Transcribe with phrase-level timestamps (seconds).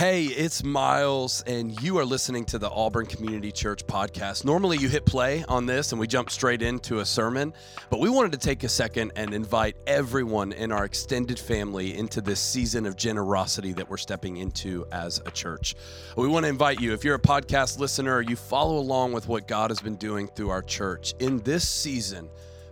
[0.00, 4.46] Hey, it's Miles, and you are listening to the Auburn Community Church podcast.
[4.46, 7.52] Normally, you hit play on this and we jump straight into a sermon,
[7.90, 12.22] but we wanted to take a second and invite everyone in our extended family into
[12.22, 15.74] this season of generosity that we're stepping into as a church.
[16.16, 19.46] We want to invite you, if you're a podcast listener, you follow along with what
[19.46, 22.30] God has been doing through our church in this season.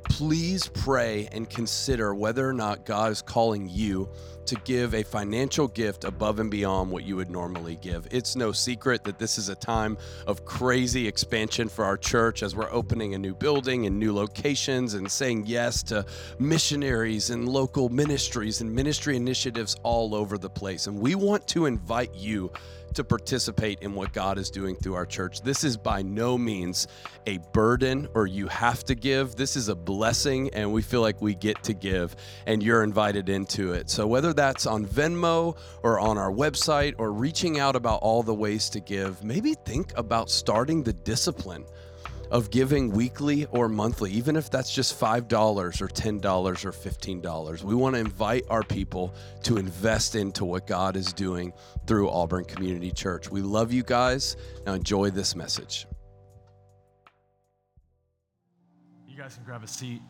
[0.08, 4.08] Please pray and consider whether or not God is calling you
[4.46, 8.08] to give a financial gift above and beyond what you would normally give.
[8.10, 12.56] It's no secret that this is a time of crazy expansion for our church as
[12.56, 16.06] we're opening a new building and new locations and saying yes to
[16.38, 20.86] missionaries and local ministries and ministry initiatives all over the place.
[20.86, 22.50] And we want to invite you
[22.94, 25.42] to participate in what God is doing through our church.
[25.42, 26.86] This is by no means
[27.26, 29.36] a burden or you have to give.
[29.36, 33.28] This is a blessing, and we feel like we get to give, and you're invited
[33.28, 33.90] into it.
[33.90, 38.34] So, whether that's on Venmo or on our website or reaching out about all the
[38.34, 41.64] ways to give, maybe think about starting the discipline
[42.30, 45.30] of giving weekly or monthly, even if that's just $5
[45.80, 47.64] or $10 or $15.
[47.64, 51.52] We want to invite our people to invest into what God is doing
[51.86, 53.30] through Auburn Community Church.
[53.30, 54.36] We love you guys.
[54.66, 55.86] Now enjoy this message.
[59.06, 60.02] You guys can grab a seat.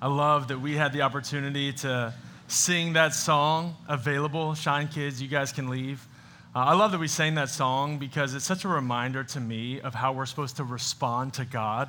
[0.00, 2.14] I love that we had the opportunity to
[2.46, 4.54] sing that song available.
[4.54, 6.06] Shine Kids, you guys can leave.
[6.52, 9.80] Uh, I love that we sang that song because it's such a reminder to me
[9.80, 11.88] of how we're supposed to respond to God.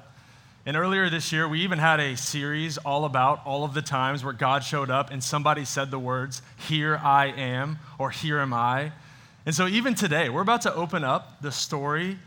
[0.67, 4.23] And earlier this year, we even had a series all about all of the times
[4.23, 8.53] where God showed up and somebody said the words, Here I am, or Here am
[8.53, 8.91] I.
[9.47, 12.19] And so even today, we're about to open up the story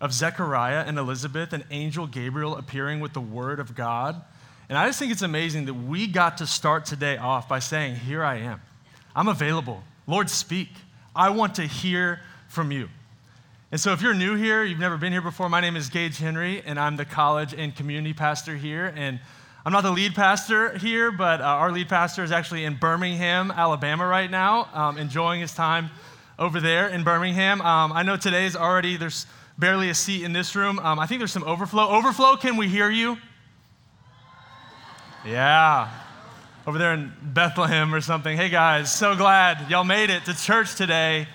[0.00, 4.18] of Zechariah and Elizabeth and angel Gabriel appearing with the word of God.
[4.70, 7.96] And I just think it's amazing that we got to start today off by saying,
[7.96, 8.62] Here I am.
[9.14, 9.82] I'm available.
[10.06, 10.70] Lord, speak.
[11.14, 12.88] I want to hear from you.
[13.70, 16.18] And so, if you're new here, you've never been here before, my name is Gage
[16.18, 18.92] Henry, and I'm the college and community pastor here.
[18.96, 19.20] And
[19.64, 23.50] I'm not the lead pastor here, but uh, our lead pastor is actually in Birmingham,
[23.50, 25.90] Alabama, right now, um, enjoying his time
[26.38, 27.60] over there in Birmingham.
[27.60, 29.26] Um, I know today is already, there's
[29.58, 30.78] barely a seat in this room.
[30.78, 31.88] Um, I think there's some overflow.
[31.88, 33.16] Overflow, can we hear you?
[35.24, 36.01] Yeah
[36.66, 38.36] over there in Bethlehem or something.
[38.36, 41.26] Hey guys, so glad y'all made it to church today,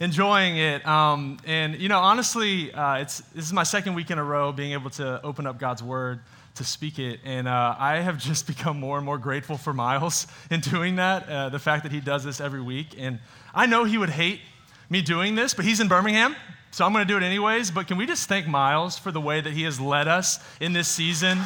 [0.00, 0.86] enjoying it.
[0.86, 4.52] Um, and you know, honestly, uh, it's this is my second week in a row
[4.52, 6.20] being able to open up God's Word
[6.56, 10.26] to speak it, and uh, I have just become more and more grateful for Miles
[10.50, 11.28] in doing that.
[11.28, 13.18] Uh, the fact that he does this every week, and
[13.54, 14.40] I know he would hate
[14.90, 16.36] me doing this, but he's in Birmingham.
[16.72, 17.72] So I'm going to do it anyways.
[17.72, 20.72] But can we just thank Miles for the way that he has led us in
[20.72, 21.40] this season?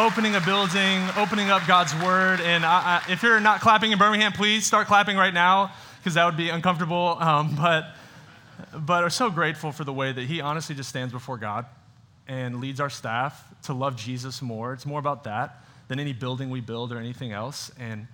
[0.00, 2.40] Opening a building, opening up God's word.
[2.40, 6.14] And I, I, if you're not clapping in Birmingham, please start clapping right now because
[6.14, 7.18] that would be uncomfortable.
[7.20, 7.84] Um, but,
[8.74, 11.66] but are so grateful for the way that he honestly just stands before God
[12.26, 14.72] and leads our staff to love Jesus more.
[14.72, 17.70] It's more about that than any building we build or anything else.
[17.78, 18.06] And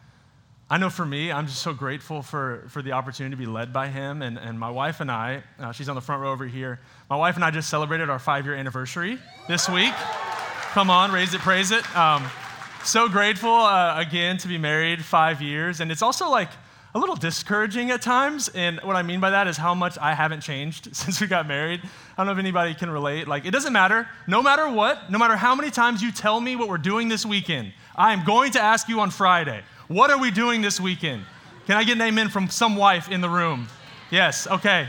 [0.69, 3.73] I know for me, I'm just so grateful for, for the opportunity to be led
[3.73, 4.23] by him.
[4.23, 7.17] And, and my wife and I, uh, she's on the front row over here, my
[7.17, 9.95] wife and I just celebrated our five year anniversary this week.
[10.77, 11.97] Come on, raise it, praise it.
[11.97, 12.23] Um,
[12.85, 15.81] so grateful uh, again to be married five years.
[15.81, 16.51] And it's also like
[16.95, 18.51] a little discouraging at times.
[18.55, 21.49] And what I mean by that is how much I haven't changed since we got
[21.49, 21.81] married.
[21.83, 21.89] I
[22.19, 23.27] don't know if anybody can relate.
[23.27, 24.07] Like, it doesn't matter.
[24.27, 27.25] No matter what, no matter how many times you tell me what we're doing this
[27.25, 31.25] weekend, I am going to ask you on Friday, what are we doing this weekend?
[31.67, 33.69] Can I get an amen from some wife in the room?
[34.11, 34.89] Yes, okay.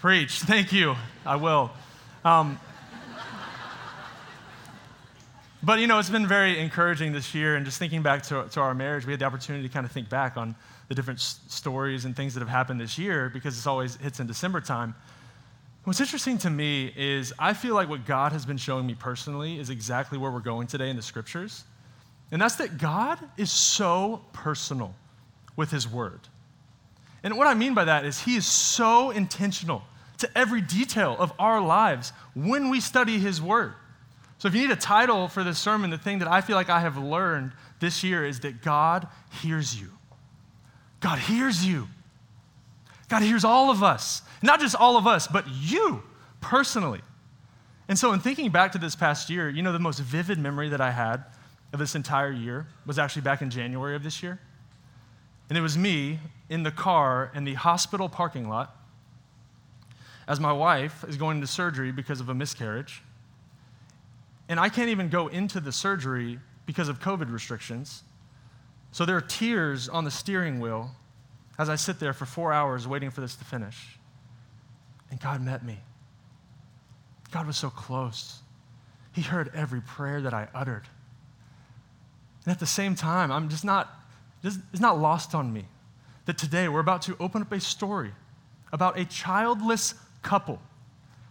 [0.00, 0.40] Preach.
[0.40, 0.96] Thank you.
[1.24, 1.70] I will.
[2.26, 2.60] Um,
[5.64, 8.60] but you know, it's been very encouraging this year, and just thinking back to, to
[8.60, 10.54] our marriage, we had the opportunity to kind of think back on
[10.88, 14.20] the different s- stories and things that have happened this year because it's always hits
[14.20, 14.94] in December time.
[15.84, 19.58] What's interesting to me is I feel like what God has been showing me personally
[19.58, 21.64] is exactly where we're going today in the scriptures.
[22.30, 24.94] And that's that God is so personal
[25.56, 26.20] with his word.
[27.22, 29.82] And what I mean by that is he is so intentional
[30.18, 33.74] to every detail of our lives when we study his word.
[34.44, 36.68] So, if you need a title for this sermon, the thing that I feel like
[36.68, 39.08] I have learned this year is that God
[39.40, 39.88] hears you.
[41.00, 41.88] God hears you.
[43.08, 44.20] God hears all of us.
[44.42, 46.02] Not just all of us, but you
[46.42, 47.00] personally.
[47.88, 50.68] And so, in thinking back to this past year, you know, the most vivid memory
[50.68, 51.24] that I had
[51.72, 54.38] of this entire year was actually back in January of this year.
[55.48, 56.18] And it was me
[56.50, 58.76] in the car in the hospital parking lot
[60.28, 63.00] as my wife is going into surgery because of a miscarriage.
[64.48, 68.02] And I can't even go into the surgery because of COVID restrictions.
[68.92, 70.90] So there are tears on the steering wheel
[71.58, 73.98] as I sit there for four hours waiting for this to finish.
[75.10, 75.78] And God met me.
[77.30, 78.40] God was so close.
[79.12, 80.84] He heard every prayer that I uttered.
[82.44, 83.90] And at the same time, I'm just not,
[84.42, 85.64] it's not lost on me
[86.26, 88.12] that today we're about to open up a story
[88.72, 90.60] about a childless couple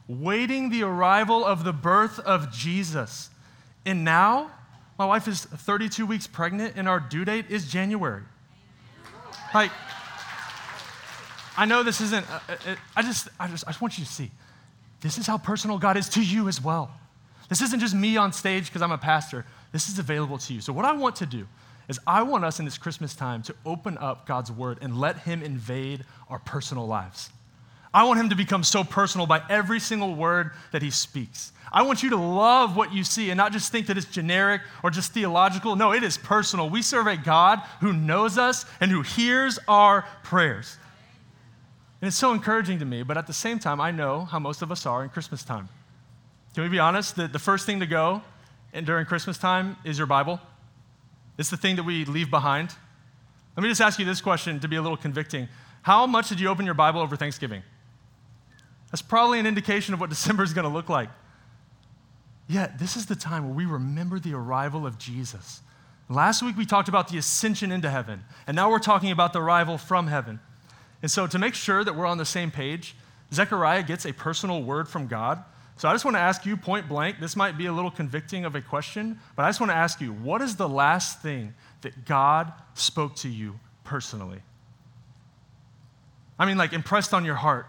[0.08, 3.30] waiting the arrival of the birth of Jesus.
[3.86, 4.52] And now,
[4.98, 8.24] my wife is 32 weeks pregnant, and our due date is January.
[9.54, 9.72] Like,
[11.56, 14.06] I know this isn't, uh, uh, uh, I, just, I, just, I just want you
[14.06, 14.32] to see
[15.02, 16.92] this is how personal God is to you as well.
[17.50, 19.46] This isn't just me on stage because I'm a pastor.
[19.72, 20.62] This is available to you.
[20.62, 21.48] So, what I want to do
[21.90, 25.20] is, I want us in this Christmas time to open up God's word and let
[25.20, 27.30] Him invade our personal lives.
[27.94, 31.52] I want him to become so personal by every single word that he speaks.
[31.72, 34.62] I want you to love what you see and not just think that it's generic
[34.84, 35.76] or just theological.
[35.76, 36.70] No, it is personal.
[36.70, 40.78] We serve a God who knows us and who hears our prayers.
[42.02, 44.62] And it's so encouraging to me, but at the same time, I know how most
[44.62, 45.70] of us are in Christmas time.
[46.54, 47.16] Can we be honest?
[47.16, 48.22] The, the first thing to go
[48.74, 50.40] and during Christmas time is your Bible.
[51.38, 52.70] It's the thing that we leave behind.
[53.56, 55.48] Let me just ask you this question to be a little convicting.
[55.82, 57.64] How much did you open your Bible over Thanksgiving?
[58.94, 61.10] That's probably an indication of what December is going to look like.
[62.48, 65.62] Yet, this is the time where we remember the arrival of Jesus.
[66.10, 69.42] Last week we talked about the ascension into heaven, and now we're talking about the
[69.42, 70.40] arrival from heaven.
[71.02, 72.96] And so, to make sure that we're on the same page,
[73.34, 75.44] Zechariah gets a personal word from God.
[75.78, 78.46] So, I just want to ask you point blank this might be a little convicting
[78.46, 81.56] of a question, but I just want to ask you what is the last thing
[81.82, 84.44] that God spoke to you personally?
[86.38, 87.66] I mean, like impressed on your heart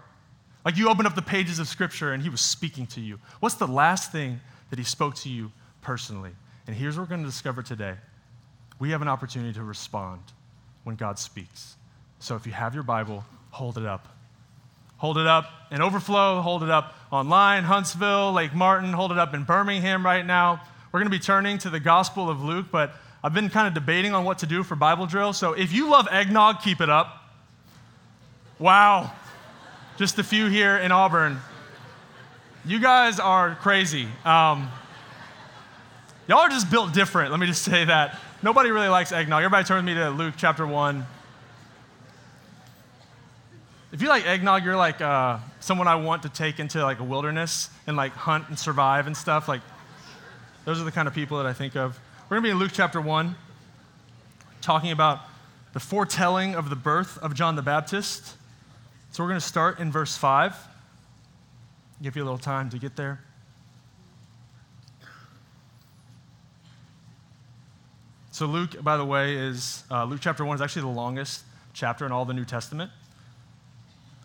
[0.64, 3.18] like you opened up the pages of Scripture and He was speaking to you.
[3.40, 4.40] What's the last thing
[4.70, 5.52] that He spoke to you
[5.82, 6.30] personally?
[6.66, 7.94] And here's what we're going to discover today
[8.78, 10.20] we have an opportunity to respond
[10.82, 11.76] when God speaks.
[12.18, 14.08] So if you have your Bible, hold it up.
[14.98, 19.34] Hold it up in Overflow, hold it up online, Huntsville, Lake Martin, hold it up
[19.34, 20.62] in Birmingham right now.
[20.90, 23.74] We're going to be turning to the Gospel of Luke, but I've been kind of
[23.74, 25.32] debating on what to do for Bible drill.
[25.32, 27.22] So if you love eggnog, keep it up.
[28.58, 29.12] Wow,
[29.96, 31.38] just a few here in Auburn.
[32.64, 34.08] You guys are crazy.
[34.24, 34.68] Um,
[36.26, 37.30] y'all are just built different.
[37.30, 38.18] Let me just say that.
[38.42, 39.44] Nobody really likes eggnog.
[39.44, 41.06] Everybody turns me to Luke chapter 1.
[43.92, 47.04] If you like eggnog, you're like uh, someone I want to take into like a
[47.04, 49.46] wilderness and like hunt and survive and stuff.
[49.46, 49.60] Like,
[50.64, 51.98] those are the kind of people that I think of.
[52.28, 53.36] We're going to be in Luke chapter 1,
[54.60, 55.20] talking about
[55.72, 58.34] the foretelling of the birth of John the Baptist.
[59.14, 60.56] So we're going to start in verse 5.
[62.02, 63.20] Give you a little time to get there.
[68.32, 71.44] So, Luke, by the way, is uh, Luke chapter 1 is actually the longest
[71.74, 72.90] chapter in all the New Testament.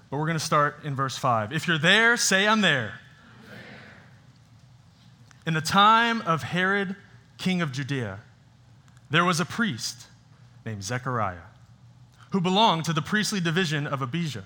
[0.09, 1.53] But we're going to start in verse 5.
[1.53, 2.93] If you're there, say, I'm there.
[5.45, 6.95] In the time of Herod,
[7.37, 8.21] king of Judea,
[9.11, 10.07] there was a priest
[10.65, 11.45] named Zechariah
[12.31, 14.45] who belonged to the priestly division of Abijah.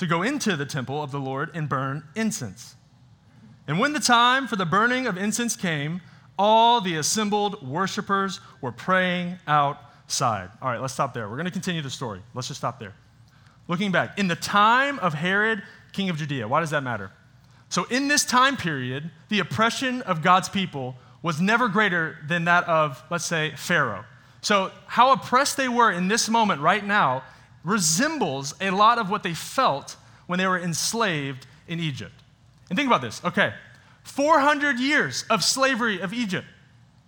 [0.00, 2.74] to go into the temple of the Lord and burn incense.
[3.68, 6.00] And when the time for the burning of incense came,
[6.38, 10.48] all the assembled worshipers were praying outside.
[10.62, 11.28] All right, let's stop there.
[11.28, 12.22] We're going to continue the story.
[12.32, 12.94] Let's just stop there.
[13.68, 17.12] Looking back, in the time of Herod, king of Judea, why does that matter?
[17.68, 22.66] So, in this time period, the oppression of God's people was never greater than that
[22.66, 24.06] of, let's say, Pharaoh.
[24.40, 27.22] So, how oppressed they were in this moment right now
[27.64, 32.14] resembles a lot of what they felt when they were enslaved in Egypt.
[32.68, 33.52] And think about this okay,
[34.04, 36.46] 400 years of slavery of Egypt.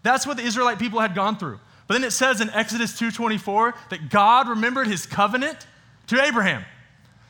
[0.02, 1.60] That's what the Israelite people had gone through.
[1.86, 5.66] But then it says in Exodus 2:24 that God remembered his covenant
[6.08, 6.64] to Abraham.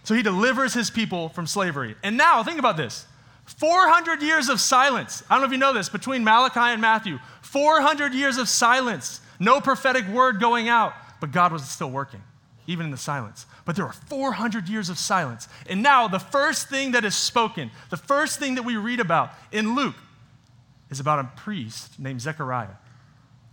[0.05, 1.95] So he delivers his people from slavery.
[2.02, 3.07] And now think about this.
[3.45, 5.23] 400 years of silence.
[5.29, 7.19] I don't know if you know this, between Malachi and Matthew.
[7.43, 9.21] 400 years of silence.
[9.38, 12.23] No prophetic word going out, but God was still working
[12.66, 13.47] even in the silence.
[13.64, 15.49] But there are 400 years of silence.
[15.69, 19.33] And now, the first thing that is spoken, the first thing that we read about
[19.50, 19.97] in Luke,
[20.90, 22.76] is about a priest named Zechariah.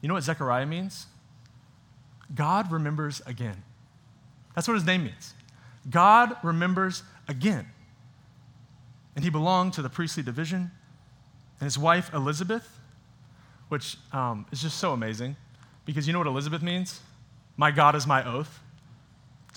[0.01, 1.07] You know what Zechariah means?
[2.33, 3.63] God remembers again.
[4.55, 5.33] That's what his name means.
[5.89, 7.65] God remembers again.
[9.15, 10.71] And he belonged to the priestly division.
[11.59, 12.79] And his wife, Elizabeth,
[13.69, 15.35] which um, is just so amazing
[15.85, 17.01] because you know what Elizabeth means?
[17.57, 18.59] My God is my oath.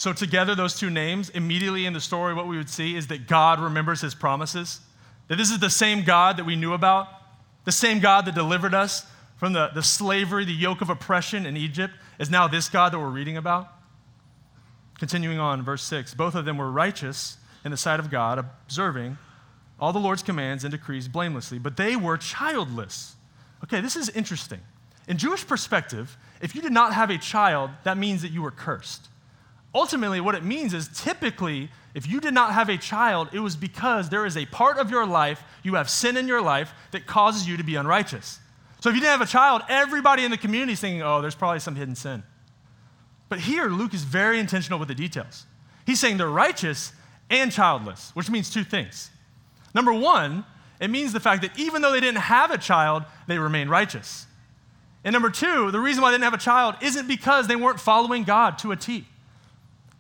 [0.03, 3.29] So, together, those two names, immediately in the story, what we would see is that
[3.29, 4.81] God remembers his promises.
[5.29, 7.07] That this is the same God that we knew about,
[7.65, 9.07] the same God that delivered us
[9.37, 12.99] from the, the slavery, the yoke of oppression in Egypt, is now this God that
[12.99, 13.69] we're reading about.
[14.99, 19.19] Continuing on, verse 6 both of them were righteous in the sight of God, observing
[19.79, 23.15] all the Lord's commands and decrees blamelessly, but they were childless.
[23.63, 24.63] Okay, this is interesting.
[25.07, 28.51] In Jewish perspective, if you did not have a child, that means that you were
[28.51, 29.11] cursed.
[29.75, 33.57] Ultimately, what it means is typically, if you did not have a child, it was
[33.57, 37.07] because there is a part of your life, you have sin in your life that
[37.07, 38.39] causes you to be unrighteous.
[38.81, 41.35] So if you didn't have a child, everybody in the community is thinking, oh, there's
[41.35, 42.23] probably some hidden sin.
[43.29, 45.47] But here, Luke is very intentional with the details.
[45.87, 46.93] He's saying they're righteous
[47.31, 49.11] and childless, which means two things.
[49.75, 50.45] Number one,
[50.81, 54.27] it means the fact that even though they didn't have a child, they remained righteous.
[55.05, 57.81] And number two, the reason why they didn't have a child isn't because they weren't
[57.81, 59.07] following God to a T.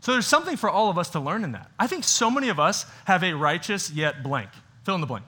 [0.02, 1.70] So there's something for all of us to learn in that.
[1.78, 4.50] I think so many of us have a righteous yet blank.
[4.84, 5.24] Fill in the blank.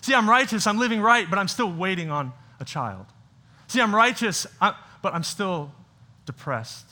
[0.00, 3.06] See, I'm righteous, I'm living right, but I'm still waiting on a child.
[3.68, 5.72] See, I'm righteous, but I'm still
[6.26, 6.86] depressed.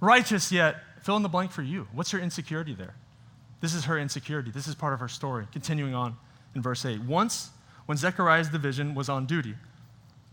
[0.00, 1.86] Righteous yet, fill in the blank for you.
[1.92, 2.94] What's your insecurity there?
[3.60, 4.50] This is her insecurity.
[4.50, 5.46] This is part of her story.
[5.52, 6.16] Continuing on
[6.54, 7.02] in verse 8.
[7.02, 7.50] Once,
[7.84, 9.54] when Zechariah's division was on duty,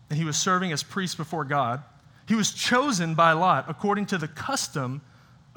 [0.10, 1.84] and he was serving as priest before God,
[2.30, 5.02] he was chosen by Lot according to the custom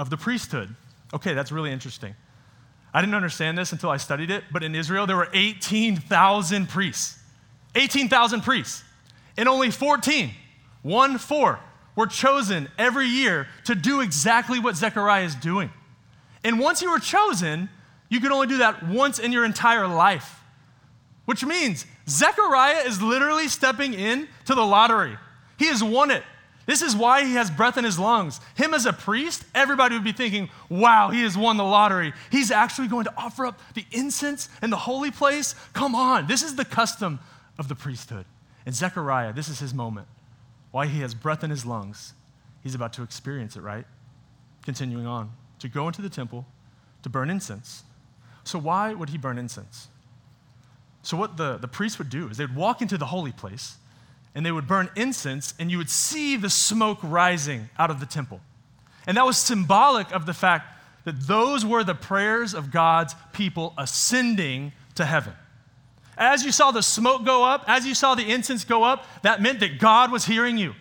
[0.01, 0.75] of the priesthood.
[1.13, 2.15] Okay, that's really interesting.
[2.95, 7.19] I didn't understand this until I studied it, but in Israel there were 18,000 priests.
[7.77, 8.83] 18,000 priests.
[9.37, 10.31] And only 14,
[10.83, 11.61] one four,
[11.95, 15.71] were chosen every year to do exactly what Zechariah is doing.
[16.43, 17.69] And once you were chosen,
[18.09, 20.41] you could only do that once in your entire life,
[21.27, 25.19] which means Zechariah is literally stepping in to the lottery.
[25.59, 26.25] He has won it.
[26.67, 28.41] This is why he has breath in his lungs.
[28.55, 32.13] Him as a priest, everybody would be thinking, wow, he has won the lottery.
[32.31, 35.55] He's actually going to offer up the incense in the holy place.
[35.73, 36.27] Come on.
[36.27, 37.19] This is the custom
[37.59, 38.27] of the priesthood.
[38.67, 40.07] And Zechariah, this is his moment.
[40.71, 42.13] Why he has breath in his lungs.
[42.63, 43.87] He's about to experience it, right?
[44.65, 46.47] Continuing on, to go into the temple
[47.03, 47.85] to burn incense.
[48.45, 49.89] So, why would he burn incense?
[51.03, 53.77] So, what the, the priest would do is they'd walk into the holy place
[54.35, 58.07] and they would burn incense, and you would see the smoke rising out of the
[58.07, 58.41] temple.
[59.07, 63.75] And that was symbolic of the fact that those were the prayers of God's people
[63.79, 65.33] ascending to heaven.
[66.17, 69.41] As you saw the smoke go up, as you saw the incense go up, that
[69.41, 70.75] meant that God was hearing you.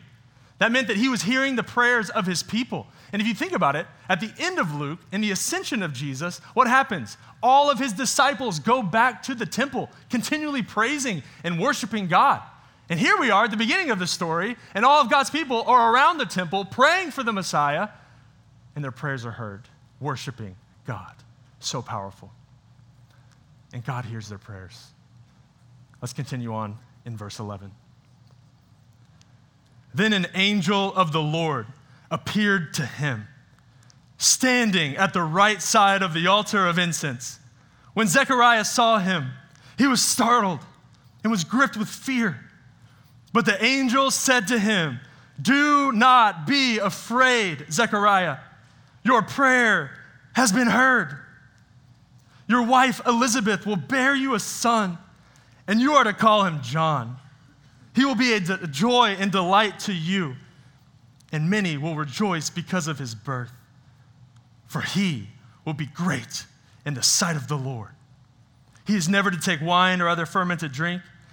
[0.57, 2.85] That meant that he was hearing the prayers of his people.
[3.13, 5.93] And if you think about it, at the end of Luke, in the ascension of
[5.93, 7.17] Jesus, what happens?
[7.41, 12.41] All of his disciples go back to the temple, continually praising and worshiping God.
[12.89, 15.61] And here we are at the beginning of the story, and all of God's people
[15.63, 17.89] are around the temple praying for the Messiah,
[18.75, 19.67] and their prayers are heard,
[19.99, 20.55] worshiping
[20.87, 21.13] God.
[21.59, 22.31] So powerful.
[23.73, 24.87] And God hears their prayers.
[26.01, 27.71] Let's continue on in verse 11.
[29.93, 31.67] Then an angel of the Lord
[32.09, 33.27] appeared to him,
[34.17, 37.39] standing at the right side of the altar of incense.
[37.93, 39.31] When Zechariah saw him,
[39.77, 40.59] he was startled
[41.23, 42.48] and was gripped with fear.
[43.31, 44.99] But the angel said to him,
[45.41, 48.37] Do not be afraid, Zechariah.
[49.03, 49.91] Your prayer
[50.33, 51.17] has been heard.
[52.47, 54.97] Your wife Elizabeth will bear you a son,
[55.67, 57.17] and you are to call him John.
[57.95, 60.35] He will be a joy and delight to you,
[61.31, 63.51] and many will rejoice because of his birth.
[64.67, 65.27] For he
[65.65, 66.45] will be great
[66.85, 67.89] in the sight of the Lord.
[68.87, 71.03] He is never to take wine or other fermented drink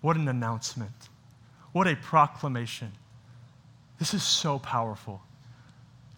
[0.00, 0.92] What an announcement.
[1.72, 2.92] What a proclamation.
[3.98, 5.22] This is so powerful.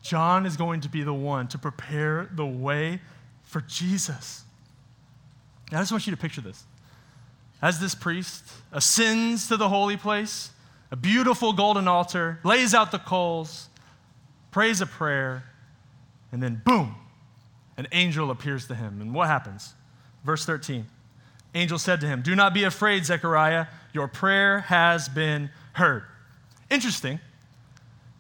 [0.03, 3.01] John is going to be the one to prepare the way
[3.43, 4.45] for Jesus.
[5.71, 6.65] Now, I just want you to picture this.
[7.63, 10.51] As this priest ascends to the holy place,
[10.91, 13.69] a beautiful golden altar, lays out the coals,
[14.51, 15.45] prays a prayer,
[16.33, 16.95] and then boom,
[17.77, 19.01] an angel appears to him.
[19.01, 19.75] And what happens?
[20.25, 20.87] Verse 13
[21.55, 23.67] Angel said to him, Do not be afraid, Zechariah.
[23.93, 26.05] Your prayer has been heard.
[26.71, 27.19] Interesting,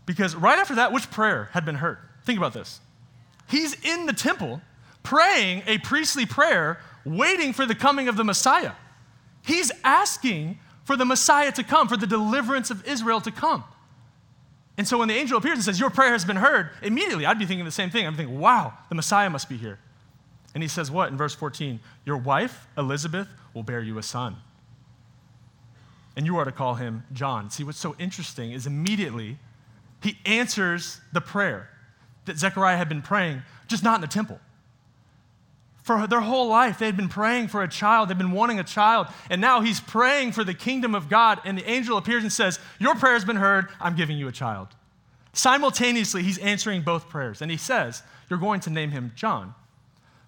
[0.06, 1.98] because right after that, which prayer had been heard?
[2.24, 2.80] Think about this.
[3.48, 4.60] He's in the temple
[5.02, 8.72] praying a priestly prayer, waiting for the coming of the Messiah.
[9.42, 13.64] He's asking for the Messiah to come, for the deliverance of Israel to come.
[14.76, 17.38] And so when the angel appears and says, Your prayer has been heard, immediately I'd
[17.38, 18.06] be thinking the same thing.
[18.06, 19.78] I'm thinking, Wow, the Messiah must be here.
[20.54, 21.10] And he says, What?
[21.10, 24.36] In verse 14, Your wife, Elizabeth, will bear you a son.
[26.16, 27.50] And you are to call him John.
[27.50, 29.38] See, what's so interesting is immediately
[30.02, 31.70] he answers the prayer
[32.24, 34.40] that Zechariah had been praying, just not in the temple.
[35.82, 38.08] For their whole life, they had been praying for a child.
[38.08, 39.08] They'd been wanting a child.
[39.30, 41.40] And now he's praying for the kingdom of God.
[41.44, 43.68] And the angel appears and says, Your prayer has been heard.
[43.80, 44.68] I'm giving you a child.
[45.32, 47.40] Simultaneously, he's answering both prayers.
[47.40, 49.54] And he says, You're going to name him John.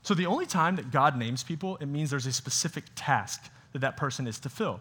[0.02, 3.80] So the only time that God names people, it means there's a specific task that
[3.80, 4.80] that person is to fill.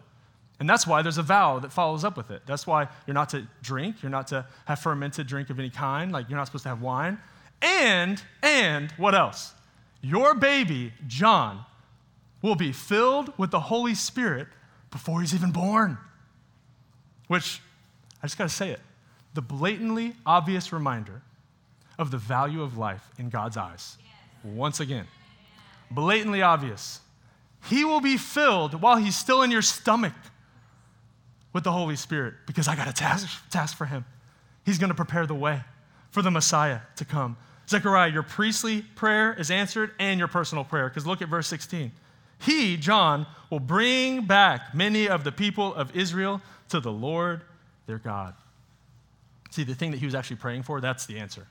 [0.60, 2.42] And that's why there's a vow that follows up with it.
[2.46, 6.12] That's why you're not to drink, you're not to have fermented drink of any kind,
[6.12, 7.18] like you're not supposed to have wine.
[7.60, 9.54] And, and, what else?
[10.02, 11.64] Your baby, John,
[12.42, 14.48] will be filled with the Holy Spirit
[14.90, 15.98] before he's even born.
[17.28, 17.60] Which,
[18.22, 18.80] I just gotta say it,
[19.34, 21.22] the blatantly obvious reminder
[21.98, 23.96] of the value of life in God's eyes
[24.44, 25.06] once again.
[25.90, 27.00] Blatantly obvious.
[27.68, 30.14] He will be filled while he's still in your stomach
[31.52, 34.04] with the Holy Spirit because I got a task, task for him.
[34.64, 35.60] He's going to prepare the way
[36.10, 37.36] for the Messiah to come.
[37.68, 41.92] Zechariah, your priestly prayer is answered and your personal prayer because look at verse 16.
[42.40, 47.42] He, John, will bring back many of the people of Israel to the Lord
[47.86, 48.34] their God.
[49.50, 51.46] See, the thing that he was actually praying for, that's the answer.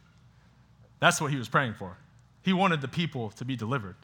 [0.99, 1.97] That's what he was praying for.
[2.43, 3.95] He wanted the people to be delivered.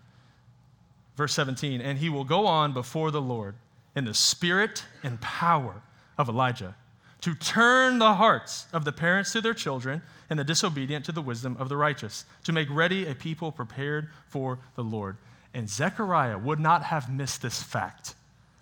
[1.15, 3.55] Verse 17, and he will go on before the Lord
[3.95, 5.81] in the spirit and power
[6.17, 6.75] of Elijah
[7.21, 11.21] to turn the hearts of the parents to their children and the disobedient to the
[11.21, 15.17] wisdom of the righteous, to make ready a people prepared for the Lord.
[15.53, 18.13] And Zechariah would not have missed this fact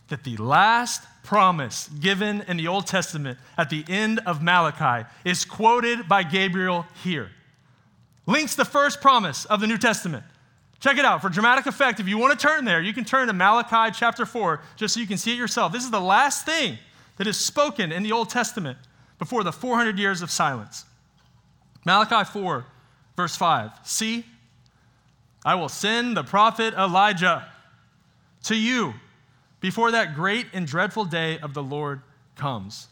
[0.08, 5.44] that the last promise given in the Old Testament at the end of Malachi is
[5.44, 7.32] quoted by Gabriel here
[8.26, 10.24] links the first promise of the New Testament.
[10.80, 11.22] Check it out.
[11.22, 14.26] For dramatic effect, if you want to turn there, you can turn to Malachi chapter
[14.26, 15.72] 4 just so you can see it yourself.
[15.72, 16.78] This is the last thing
[17.18, 18.78] that is spoken in the Old Testament
[19.18, 20.86] before the 400 years of silence.
[21.86, 22.66] Malachi 4,
[23.16, 23.72] verse 5.
[23.84, 24.26] See,
[25.46, 27.48] I will send the prophet Elijah
[28.44, 28.94] to you
[29.60, 32.02] before that great and dreadful day of the Lord
[32.36, 32.88] comes.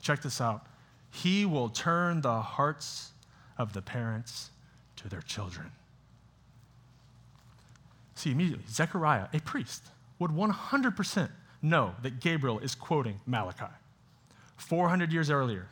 [0.00, 0.66] Check this out.
[1.10, 3.12] He will turn the hearts
[3.56, 4.50] of the parents
[5.04, 5.70] to their children.
[8.14, 9.82] See, immediately, Zechariah, a priest,
[10.18, 11.28] would 100%
[11.60, 13.72] know that Gabriel is quoting Malachi.
[14.56, 15.66] 400 years earlier,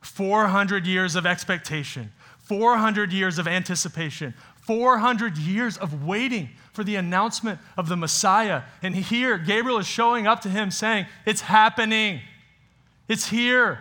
[0.00, 7.60] 400 years of expectation, 400 years of anticipation, 400 years of waiting for the announcement
[7.76, 8.62] of the Messiah.
[8.82, 12.22] And here, Gabriel is showing up to him saying, It's happening,
[13.08, 13.80] it's here.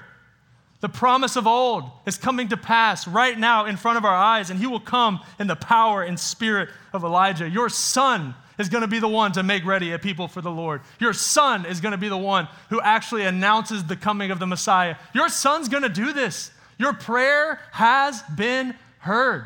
[0.83, 4.49] The promise of old is coming to pass right now in front of our eyes,
[4.49, 7.49] and he will come in the power and spirit of Elijah.
[7.49, 10.51] Your son is going to be the one to make ready a people for the
[10.51, 10.81] Lord.
[10.99, 14.45] Your son is going to be the one who actually announces the coming of the
[14.45, 14.97] Messiah.
[15.13, 16.51] Your son's going to do this.
[16.77, 19.45] Your prayer has been heard.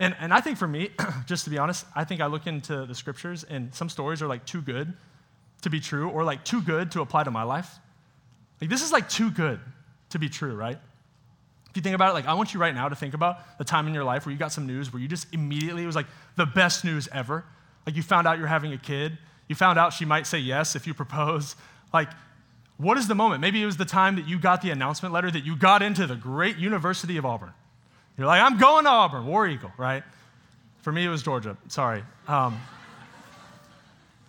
[0.00, 0.90] And, and I think for me,
[1.26, 4.26] just to be honest, I think I look into the scriptures and some stories are
[4.26, 4.92] like too good
[5.62, 7.78] to be true or like too good to apply to my life.
[8.60, 9.60] Like this is like too good
[10.10, 10.78] to be true, right?
[11.70, 13.64] If you think about it, like I want you right now to think about the
[13.64, 15.96] time in your life where you got some news where you just immediately, it was
[15.96, 17.44] like the best news ever.
[17.84, 20.74] Like you found out you're having a kid, you found out she might say yes
[20.74, 21.54] if you propose.
[21.92, 22.08] Like,
[22.78, 23.40] what is the moment?
[23.40, 26.06] Maybe it was the time that you got the announcement letter that you got into
[26.06, 27.52] the great University of Auburn.
[28.18, 30.02] You're like, I'm going to Auburn, War Eagle, right?
[30.82, 31.56] For me, it was Georgia.
[31.68, 32.02] Sorry.
[32.26, 32.60] Um,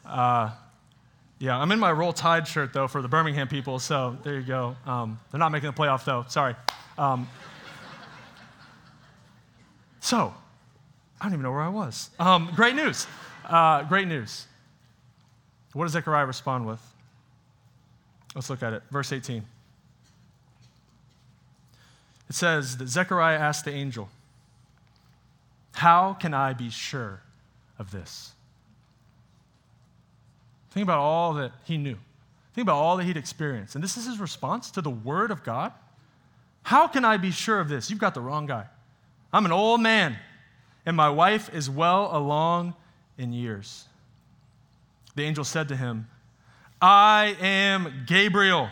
[0.06, 0.52] uh,
[1.40, 4.46] yeah, I'm in my Roll Tide shirt, though, for the Birmingham people, so there you
[4.46, 4.76] go.
[4.86, 6.26] Um, they're not making the playoff, though.
[6.28, 6.56] Sorry.
[6.98, 7.30] Um,
[10.00, 10.34] so,
[11.22, 12.10] I don't even know where I was.
[12.18, 13.06] Um, great news.
[13.46, 14.48] Uh, great news.
[15.74, 16.82] What does Zechariah respond with?
[18.34, 18.84] Let's look at it.
[18.90, 19.44] Verse 18.
[22.30, 24.10] It says that Zechariah asked the angel,
[25.74, 27.22] How can I be sure
[27.78, 28.32] of this?
[30.78, 31.98] Think about all that he knew.
[32.54, 33.74] Think about all that he'd experienced.
[33.74, 35.74] And this is his response to the word of God.
[36.62, 37.90] How can I be sure of this?
[37.90, 38.66] You've got the wrong guy.
[39.34, 40.18] I'm an old man,
[40.86, 42.76] and my wife is well along
[43.18, 43.86] in years.
[45.16, 46.08] The angel said to him,
[46.80, 48.70] I am Gabriel.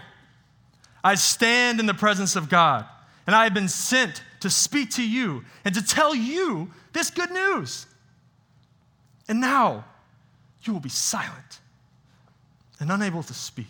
[1.04, 2.86] I stand in the presence of God,
[3.26, 7.32] and I have been sent to speak to you and to tell you this good
[7.32, 7.88] news.
[9.28, 9.86] And now
[10.66, 11.62] you will be silent
[12.80, 13.68] and unable to speak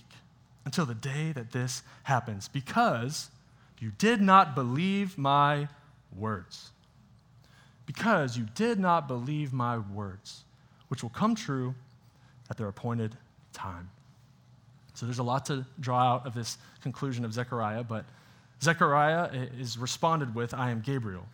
[0.65, 3.29] until the day that this happens, because
[3.79, 5.67] you did not believe my
[6.15, 6.71] words.
[7.85, 10.43] Because you did not believe my words,
[10.87, 11.75] which will come true
[12.49, 13.15] at their appointed
[13.53, 13.89] time.
[14.95, 18.05] So there's a lot to draw out of this conclusion of Zechariah, but
[18.61, 21.27] Zechariah is responded with, I am Gabriel.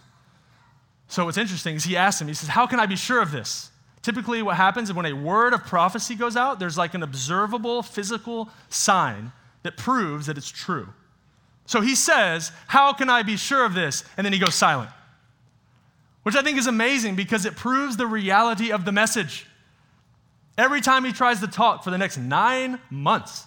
[1.07, 3.31] So what's interesting is he asks him, he says, How can I be sure of
[3.31, 3.69] this?
[4.01, 7.83] Typically, what happens is when a word of prophecy goes out, there's like an observable
[7.83, 9.31] physical sign
[9.63, 10.89] that proves that it's true.
[11.65, 14.03] So he says, How can I be sure of this?
[14.17, 14.89] And then he goes silent,
[16.23, 19.45] which I think is amazing because it proves the reality of the message.
[20.57, 23.45] Every time he tries to talk for the next nine months,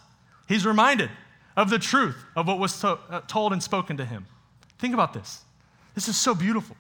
[0.49, 1.11] he's reminded
[1.57, 4.27] of the truth of what was to, uh, told and spoken to him.
[4.79, 5.43] Think about this.
[5.95, 6.77] This is so beautiful.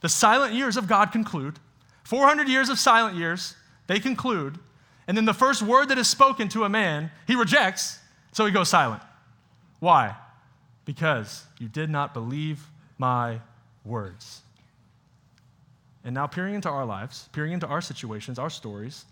[0.00, 1.58] The silent years of God conclude,
[2.06, 3.56] 400 years of silent years,
[3.88, 4.60] they conclude,
[5.08, 7.98] and then the first word that is spoken to a man, he rejects,
[8.30, 9.02] so he goes silent.
[9.80, 10.14] Why?
[10.84, 12.64] Because you did not believe
[12.96, 13.40] my
[13.84, 14.42] words.
[16.04, 19.04] And now, peering into our lives, peering into our situations, our stories,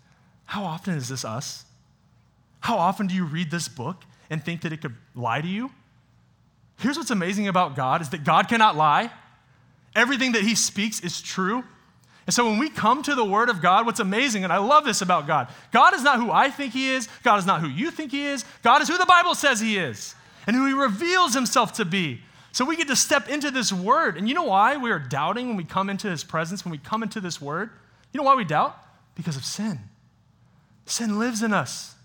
[0.45, 1.65] how often is this us?
[2.61, 5.69] How often do you read this book and think that it could lie to you?
[6.79, 9.11] Here's what's amazing about God is that God cannot lie.
[9.93, 11.65] Everything that he speaks is true.
[12.27, 14.83] And so when we come to the word of God, what's amazing, and I love
[14.83, 17.67] this about God, God is not who I think he is, God is not who
[17.67, 20.15] you think he is, God is who the Bible says he is,
[20.47, 22.21] and who he reveals himself to be.
[22.51, 24.17] So we get to step into this word.
[24.17, 26.77] And you know why we are doubting when we come into his presence, when we
[26.77, 27.69] come into this word?
[28.13, 28.77] You know why we doubt?
[29.13, 29.77] Because of sin.
[30.85, 31.95] Sin lives in us.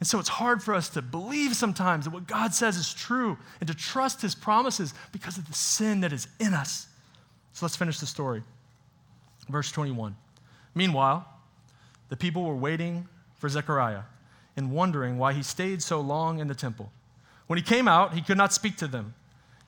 [0.00, 3.38] And so it's hard for us to believe sometimes that what God says is true
[3.60, 6.88] and to trust his promises because of the sin that is in us.
[7.52, 8.42] So let's finish the story.
[9.48, 10.16] Verse 21.
[10.74, 11.26] Meanwhile,
[12.08, 14.02] the people were waiting for Zechariah
[14.56, 16.92] and wondering why he stayed so long in the temple.
[17.46, 19.14] When he came out, he could not speak to them,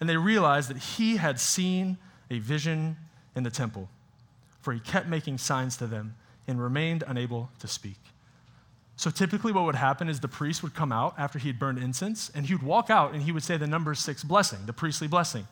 [0.01, 1.99] and they realized that he had seen
[2.31, 2.97] a vision
[3.35, 3.89] in the temple,
[4.61, 6.15] for he kept making signs to them
[6.47, 7.99] and remained unable to speak.
[8.97, 11.79] So typically, what would happen is the priest would come out after he had burned
[11.79, 14.73] incense, and he would walk out and he would say the number six blessing, the
[14.73, 15.47] priestly blessing.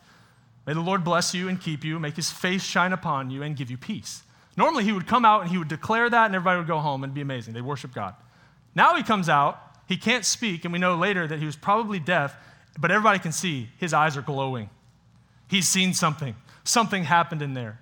[0.67, 3.57] May the Lord bless you and keep you, make his face shine upon you, and
[3.57, 4.23] give you peace.
[4.57, 7.05] Normally, he would come out and he would declare that, and everybody would go home
[7.05, 7.55] and be amazing.
[7.55, 8.15] They worship God.
[8.75, 11.99] Now he comes out, he can't speak, and we know later that he was probably
[11.99, 12.37] deaf,
[12.79, 14.71] but everybody can see his eyes are glowing.
[15.49, 16.35] He's seen something.
[16.65, 17.79] Something happened in there.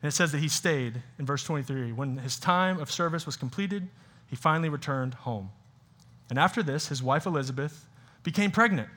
[0.00, 1.92] And it says that he stayed in verse 23.
[1.92, 3.88] When his time of service was completed,
[4.26, 5.50] he finally returned home.
[6.30, 7.86] And after this, his wife Elizabeth
[8.22, 8.88] became pregnant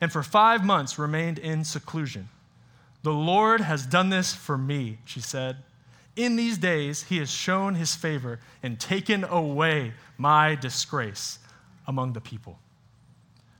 [0.00, 2.28] and for five months remained in seclusion.
[3.02, 5.56] The Lord has done this for me, she said.
[6.16, 11.38] In these days, he has shown his favor and taken away my disgrace
[11.86, 12.58] among the people.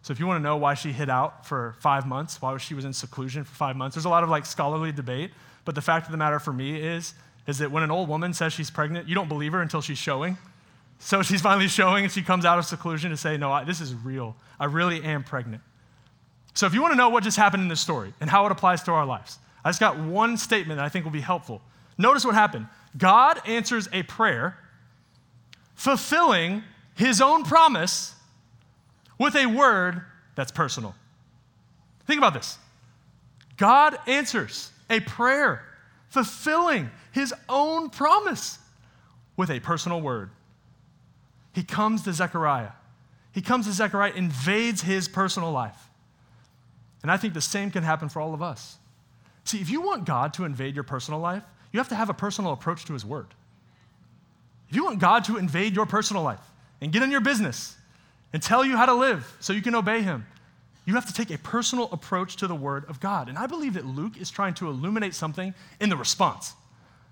[0.03, 2.75] So, if you want to know why she hid out for five months, why she
[2.75, 5.31] was in seclusion for five months, there's a lot of like scholarly debate.
[5.65, 7.15] But the fact of the matter for me is,
[7.47, 9.99] is that when an old woman says she's pregnant, you don't believe her until she's
[9.99, 10.39] showing.
[10.99, 13.81] So she's finally showing, and she comes out of seclusion to say, No, I, this
[13.81, 14.35] is real.
[14.59, 15.63] I really am pregnant.
[16.59, 18.51] So if you want to know what just happened in this story and how it
[18.51, 21.63] applies to our lives, I just got one statement that I think will be helpful.
[21.97, 22.67] Notice what happened
[22.97, 24.59] God answers a prayer,
[25.77, 26.65] fulfilling
[26.97, 28.13] his own promise
[29.21, 30.03] with a word
[30.35, 30.97] that's personal.
[32.09, 32.59] Think about this
[33.57, 35.65] God answers a prayer,
[36.09, 38.59] fulfilling his own promise
[39.37, 40.31] with a personal word.
[41.55, 42.73] He comes to Zechariah.
[43.31, 45.88] He comes to Zechariah, invades his personal life.
[47.03, 48.79] And I think the same can happen for all of us.
[49.45, 52.15] See, if you want God to invade your personal life, you have to have a
[52.15, 53.29] personal approach to his word.
[54.69, 56.41] If you want God to invade your personal life
[56.81, 57.77] and get in your business
[58.33, 60.27] and tell you how to live so you can obey him,
[60.85, 63.29] you have to take a personal approach to the Word of God.
[63.29, 66.55] And I believe that Luke is trying to illuminate something in the response.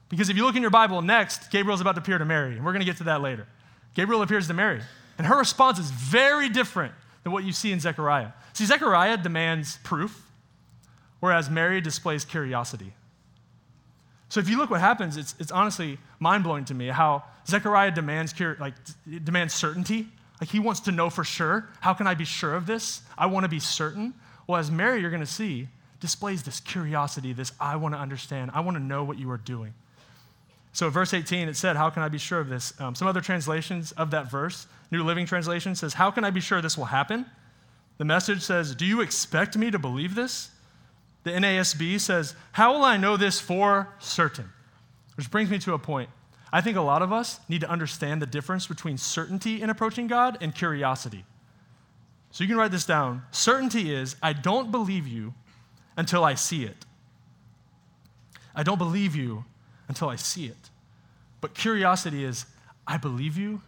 [0.08, 2.64] Because if you look in your Bible, next, Gabriel's about to appear to Mary, and
[2.64, 3.46] we're going to get to that later.
[3.94, 4.80] Gabriel appears to Mary,
[5.18, 6.94] and her response is very different
[7.26, 8.28] than what you see in Zechariah.
[8.52, 10.30] See, Zechariah demands proof,
[11.18, 12.92] whereas Mary displays curiosity.
[14.28, 17.90] So if you look what happens, it's, it's honestly mind blowing to me how Zechariah
[17.90, 18.74] demands, like,
[19.24, 20.06] demands certainty
[20.40, 21.68] like he wants to know for sure.
[21.80, 23.02] How can I be sure of this?
[23.18, 24.14] I want to be certain.
[24.46, 25.66] Well, as Mary, you're going to see,
[25.98, 29.36] displays this curiosity, this I want to understand, I want to know what you are
[29.36, 29.74] doing.
[30.72, 32.78] So, verse 18, it said, How can I be sure of this?
[32.80, 36.40] Um, some other translations of that verse, New Living Translation says, How can I be
[36.40, 37.26] sure this will happen?
[37.98, 40.50] The message says, Do you expect me to believe this?
[41.24, 44.50] The NASB says, How will I know this for certain?
[45.16, 46.10] Which brings me to a point.
[46.52, 50.06] I think a lot of us need to understand the difference between certainty in approaching
[50.06, 51.24] God and curiosity.
[52.30, 53.22] So you can write this down.
[53.30, 55.34] Certainty is, I don't believe you
[55.96, 56.84] until I see it.
[58.54, 59.44] I don't believe you
[59.88, 60.70] until I see it.
[61.40, 62.46] But curiosity is,
[62.86, 63.62] I believe you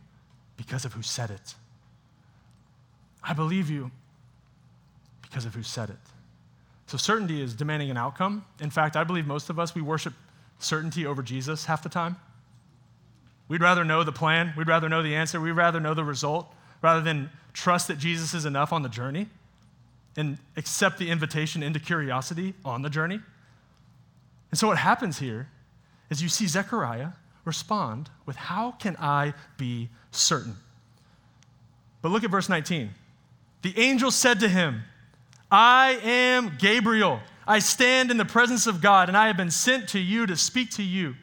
[0.58, 1.54] because of who said it.
[3.22, 3.90] I believe you
[5.22, 5.96] because of who said it.
[6.86, 8.44] So certainty is demanding an outcome.
[8.60, 10.12] In fact, I believe most of us, we worship
[10.58, 12.16] certainty over Jesus half the time.
[13.46, 16.52] We'd rather know the plan, we'd rather know the answer, we'd rather know the result
[16.82, 19.28] rather than trust that Jesus is enough on the journey
[20.16, 23.20] and accept the invitation into curiosity on the journey.
[24.50, 25.48] And so what happens here
[26.10, 27.10] is you see Zechariah
[27.48, 30.54] respond with, How can I be certain?
[32.00, 32.90] But look at verse 19.
[33.62, 34.82] The angel said to him,
[35.50, 37.20] I am Gabriel.
[37.46, 40.36] I stand in the presence of God, and I have been sent to you to
[40.36, 41.16] speak to you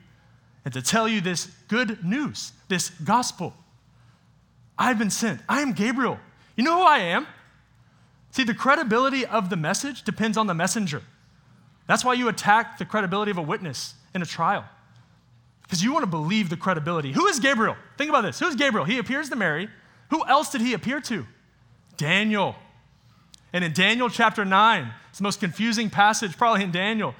[0.65, 3.53] and to tell you this good news, this gospel.
[4.77, 5.39] I've been sent.
[5.47, 6.19] I am Gabriel.
[6.57, 7.27] You know who I am?
[8.31, 11.03] See, the credibility of the message depends on the messenger.
[11.87, 14.65] That's why you attack the credibility of a witness in a trial.
[15.65, 17.11] Because you want to believe the credibility.
[17.11, 17.75] Who is Gabriel?
[17.97, 18.39] Think about this.
[18.39, 18.85] Who's Gabriel?
[18.85, 19.67] He appears to Mary.
[20.11, 21.25] Who else did he appear to?
[21.97, 22.55] Daniel.
[23.51, 27.15] And in Daniel chapter 9, it's the most confusing passage probably in Daniel.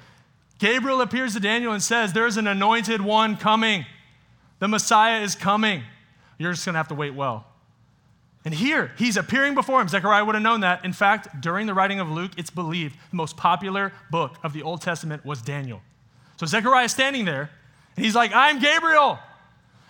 [0.58, 3.84] Gabriel appears to Daniel and says, There's an anointed one coming.
[4.58, 5.82] The Messiah is coming.
[6.38, 7.46] You're just going to have to wait well.
[8.44, 9.88] And here, he's appearing before him.
[9.88, 10.84] Zechariah would have known that.
[10.84, 14.62] In fact, during the writing of Luke, it's believed the most popular book of the
[14.62, 15.80] Old Testament was Daniel.
[16.36, 17.50] So Zechariah is standing there,
[17.96, 19.18] and he's like, I'm Gabriel.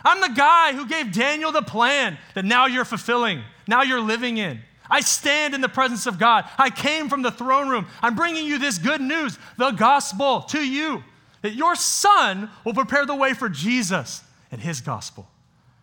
[0.04, 4.38] I'm the guy who gave Daniel the plan that now you're fulfilling, now you're living
[4.38, 4.60] in.
[4.88, 6.48] I stand in the presence of God.
[6.56, 7.86] I came from the throne room.
[8.00, 11.02] I'm bringing you this good news, the gospel, to you,
[11.42, 15.28] that your son will prepare the way for Jesus and his gospel.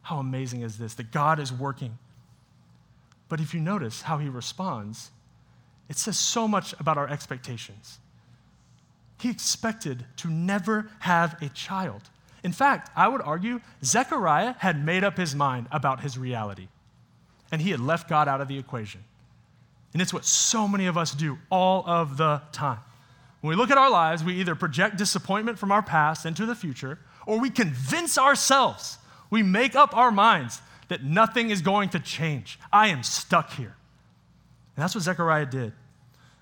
[0.03, 1.97] How amazing is this that God is working?
[3.27, 5.11] But if you notice how he responds,
[5.89, 7.99] it says so much about our expectations.
[9.19, 12.01] He expected to never have a child.
[12.43, 16.67] In fact, I would argue Zechariah had made up his mind about his reality,
[17.51, 19.03] and he had left God out of the equation.
[19.93, 22.79] And it's what so many of us do all of the time.
[23.41, 26.55] When we look at our lives, we either project disappointment from our past into the
[26.55, 28.97] future, or we convince ourselves
[29.33, 32.59] we make up our minds that nothing is going to change.
[32.71, 33.75] I am stuck here.
[34.75, 35.73] And that's what Zechariah did.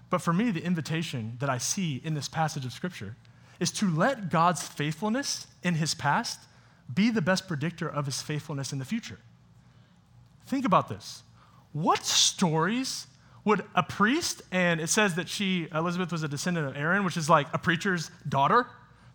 [0.10, 3.16] But for me, the invitation that I see in this passage of Scripture
[3.62, 6.40] is to let God's faithfulness in his past
[6.94, 9.20] be the best predictor of his faithfulness in the future.
[10.48, 11.22] Think about this.
[11.72, 13.06] What stories
[13.46, 17.18] would a priest, and it says that she, Elizabeth, was a descendant of Aaron, which
[17.18, 18.66] is like a preacher's daughter.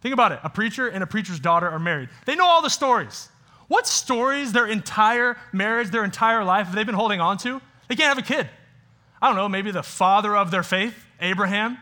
[0.01, 0.39] Think about it.
[0.45, 2.09] A preacher and a preacher's daughter are married.
[2.25, 3.29] They know all the stories.
[3.69, 7.61] What stories their entire marriage, their entire life have they been holding on to?
[7.89, 8.49] They can't have a kid.
[9.21, 11.79] I don't know, maybe the father of their faith, Abraham,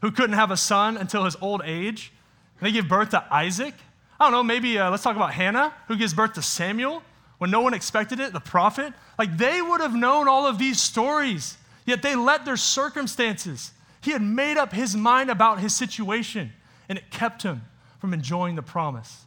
[0.00, 2.12] who couldn't have a son until his old age.
[2.60, 3.74] They give birth to Isaac.
[4.18, 7.02] I don't know, maybe uh, let's talk about Hannah, who gives birth to Samuel
[7.38, 8.92] when no one expected it, the prophet.
[9.18, 11.56] Like they would have known all of these stories,
[11.86, 13.72] yet they let their circumstances.
[14.00, 16.52] He had made up his mind about his situation,
[16.88, 17.62] and it kept him
[18.00, 19.24] from enjoying the promise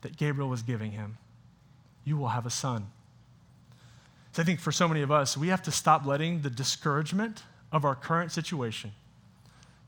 [0.00, 1.18] that Gabriel was giving him.
[2.04, 2.86] You will have a son.
[4.32, 7.42] So I think for so many of us, we have to stop letting the discouragement
[7.72, 8.92] of our current situation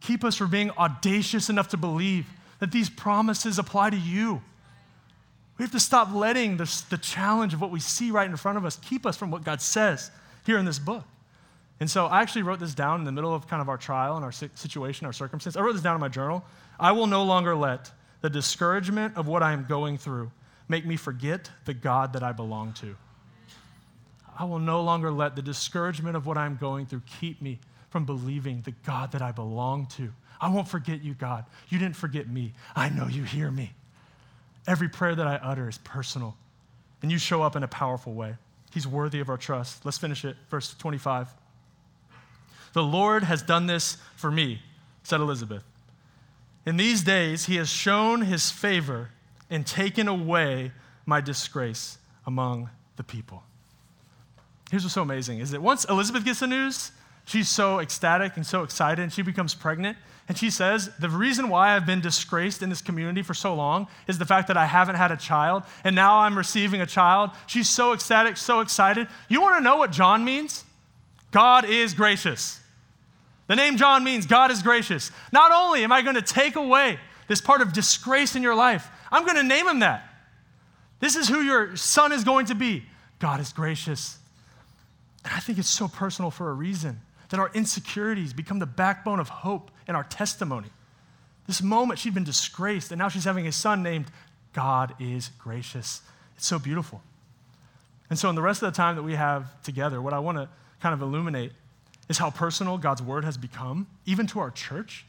[0.01, 2.27] keep us from being audacious enough to believe
[2.59, 4.43] that these promises apply to you.
[5.59, 8.59] We have to stop letting the, the challenge of what we see right in front
[8.59, 10.11] of us keep us from what God says
[10.47, 11.05] here in this book.
[11.81, 14.17] And so I actually wrote this down in the middle of kind of our trial
[14.17, 15.57] and our situation, our circumstance.
[15.57, 16.45] I wrote this down in my journal.
[16.79, 20.31] I will no longer let the discouragement of what I am going through
[20.69, 22.97] make me forget the God that I belong to.
[24.39, 27.59] I will no longer let the discouragement of what I'm going through keep me
[27.91, 30.13] from believing the God that I belong to.
[30.41, 31.45] I won't forget you, God.
[31.69, 32.55] You didn't forget me.
[32.75, 33.73] I know you hear me.
[34.67, 36.37] Every prayer that I utter is personal,
[37.03, 38.37] and you show up in a powerful way.
[38.73, 39.85] He's worthy of our trust.
[39.85, 40.37] Let's finish it.
[40.49, 41.29] Verse 25.
[42.73, 44.63] The Lord has done this for me,
[45.03, 45.65] said Elizabeth.
[46.65, 49.11] In these days, he has shown his favor
[49.51, 50.73] and taken away
[51.05, 53.43] my disgrace among the people.
[54.71, 56.93] Here's what's so amazing is that once Elizabeth gets the news,
[57.31, 59.97] She's so ecstatic and so excited, and she becomes pregnant.
[60.27, 63.87] And she says, The reason why I've been disgraced in this community for so long
[64.09, 67.31] is the fact that I haven't had a child, and now I'm receiving a child.
[67.47, 69.07] She's so ecstatic, so excited.
[69.29, 70.65] You want to know what John means?
[71.31, 72.59] God is gracious.
[73.47, 75.13] The name John means God is gracious.
[75.31, 78.89] Not only am I going to take away this part of disgrace in your life,
[79.13, 80.03] I'm going to name him that.
[80.99, 82.87] This is who your son is going to be.
[83.21, 84.19] God is gracious.
[85.25, 89.21] And I think it's so personal for a reason that our insecurities become the backbone
[89.21, 90.69] of hope in our testimony.
[91.47, 94.07] This moment, she'd been disgraced, and now she's having a son named
[94.53, 96.03] God is gracious.
[96.37, 97.03] It's so beautiful.
[98.09, 100.39] And so, in the rest of the time that we have together, what I want
[100.39, 100.49] to
[100.81, 101.53] kind of illuminate
[102.09, 105.07] is how personal God's word has become, even to our church.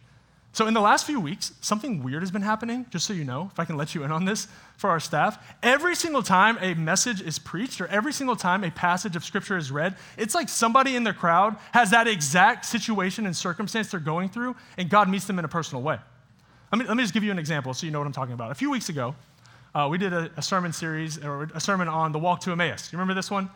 [0.54, 3.50] So, in the last few weeks, something weird has been happening, just so you know,
[3.54, 5.42] if I can let you in on this for our staff.
[5.64, 9.56] Every single time a message is preached or every single time a passage of scripture
[9.56, 14.02] is read, it's like somebody in the crowd has that exact situation and circumstance they're
[14.02, 16.00] going through, and God meets them in a personal way.
[16.74, 18.34] Let me, let me just give you an example so you know what I'm talking
[18.34, 18.52] about.
[18.52, 19.16] A few weeks ago,
[19.74, 22.92] uh, we did a, a sermon series, or a sermon on the walk to Emmaus.
[22.92, 23.50] You remember this one?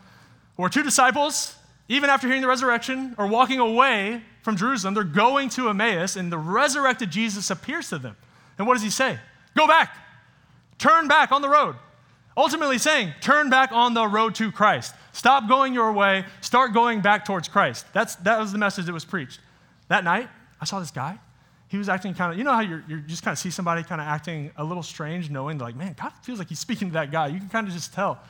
[0.56, 1.54] Where two disciples
[1.88, 6.32] even after hearing the resurrection or walking away from Jerusalem, they're going to Emmaus, and
[6.32, 8.16] the resurrected Jesus appears to them.
[8.58, 9.18] And what does he say?
[9.56, 9.96] Go back,
[10.78, 11.76] turn back on the road.
[12.36, 14.94] Ultimately, saying, turn back on the road to Christ.
[15.12, 17.86] Stop going your way, start going back towards Christ.
[17.94, 19.40] That's, that was the message that was preached.
[19.88, 20.28] That night,
[20.60, 21.18] I saw this guy.
[21.68, 23.82] He was acting kind of, you know how you're, you just kind of see somebody
[23.82, 26.94] kind of acting a little strange, knowing, like, man, God feels like he's speaking to
[26.94, 27.28] that guy.
[27.28, 28.20] You can kind of just tell.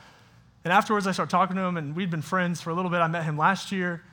[0.67, 2.97] And afterwards, I start talking to him, and we'd been friends for a little bit.
[2.97, 4.03] I met him last year.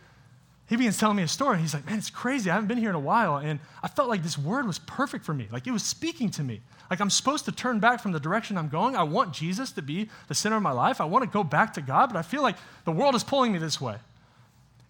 [0.69, 1.59] He begins telling me a story.
[1.59, 2.49] He's like, Man, it's crazy.
[2.49, 3.39] I haven't been here in a while.
[3.39, 5.49] And I felt like this word was perfect for me.
[5.51, 6.61] Like it was speaking to me.
[6.89, 8.95] Like I'm supposed to turn back from the direction I'm going.
[8.95, 11.01] I want Jesus to be the center of my life.
[11.01, 13.51] I want to go back to God, but I feel like the world is pulling
[13.51, 13.97] me this way.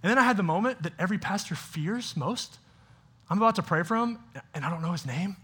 [0.03, 2.59] And then I had the moment that every pastor fears most.
[3.31, 4.18] I'm about to pray for him,
[4.55, 5.37] and I don't know his name.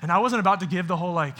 [0.00, 1.34] And I wasn't about to give the whole, like,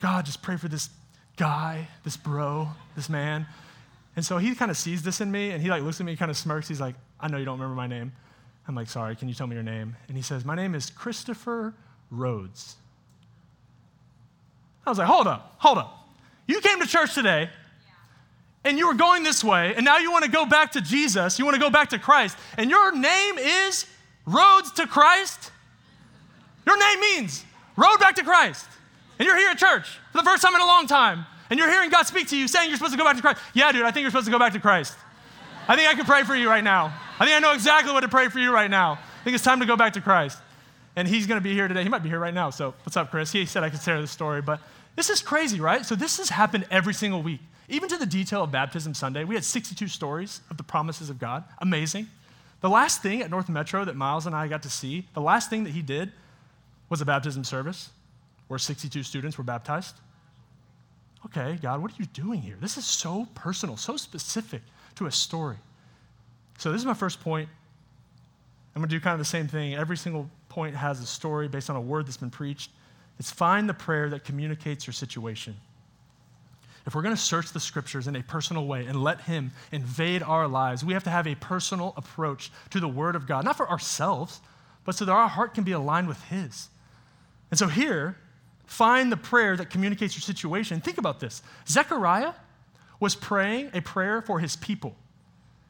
[0.00, 0.90] God, just pray for this
[1.38, 3.46] guy, this bro, this man.
[4.16, 6.16] And so he kind of sees this in me and he like looks at me,
[6.16, 6.68] kind of smirks.
[6.68, 8.12] He's like, I know you don't remember my name.
[8.66, 9.96] I'm like, sorry, can you tell me your name?
[10.08, 11.72] And he says, My name is Christopher
[12.10, 12.76] Rhodes.
[14.84, 16.08] I was like, hold up, hold up.
[16.46, 17.48] You came to church today
[18.64, 21.38] and you were going this way, and now you want to go back to Jesus,
[21.38, 23.86] you want to go back to Christ, and your name is
[24.26, 25.52] Roads to Christ?
[26.66, 27.44] Your name means
[27.76, 28.66] road back to Christ
[29.18, 31.70] and you're here at church for the first time in a long time, and you're
[31.70, 33.40] hearing God speak to you saying you're supposed to go back to Christ.
[33.54, 34.94] Yeah, dude, I think you're supposed to go back to Christ.
[35.66, 36.92] I think I can pray for you right now.
[37.18, 38.92] I think I know exactly what to pray for you right now.
[38.92, 40.38] I think it's time to go back to Christ.
[40.96, 41.82] And he's going to be here today.
[41.82, 42.50] He might be here right now.
[42.50, 43.30] So, what's up, Chris?
[43.30, 44.60] He said I could share this story, but
[44.96, 45.84] this is crazy, right?
[45.84, 47.40] So, this has happened every single week.
[47.68, 51.18] Even to the detail of Baptism Sunday, we had 62 stories of the promises of
[51.18, 51.44] God.
[51.58, 52.08] Amazing.
[52.60, 55.50] The last thing at North Metro that Miles and I got to see, the last
[55.50, 56.12] thing that he did
[56.88, 57.90] was a baptism service
[58.48, 59.94] where 62 students were baptized?
[61.26, 62.56] Okay, God, what are you doing here?
[62.60, 64.62] This is so personal, so specific
[64.96, 65.56] to a story.
[66.58, 67.48] So, this is my first point.
[68.74, 69.74] I'm going to do kind of the same thing.
[69.74, 72.70] Every single point has a story based on a word that's been preached.
[73.18, 75.56] It's find the prayer that communicates your situation.
[76.86, 80.22] If we're going to search the scriptures in a personal way and let Him invade
[80.22, 83.56] our lives, we have to have a personal approach to the Word of God, not
[83.56, 84.40] for ourselves,
[84.84, 86.68] but so that our heart can be aligned with His.
[87.50, 88.16] And so here,
[88.68, 90.82] Find the prayer that communicates your situation.
[90.82, 92.34] Think about this Zechariah
[93.00, 94.94] was praying a prayer for his people.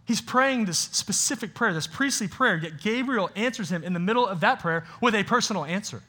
[0.04, 4.26] He's praying this specific prayer, this priestly prayer, yet Gabriel answers him in the middle
[4.26, 6.02] of that prayer with a personal answer.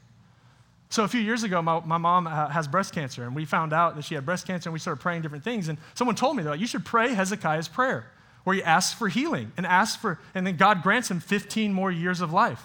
[0.90, 3.72] So, a few years ago, my, my mom uh, has breast cancer, and we found
[3.72, 5.68] out that she had breast cancer, and we started praying different things.
[5.68, 8.10] And someone told me, that you should pray Hezekiah's prayer,
[8.46, 11.92] where he asks for healing and asks for, and then God grants him 15 more
[11.92, 12.64] years of life.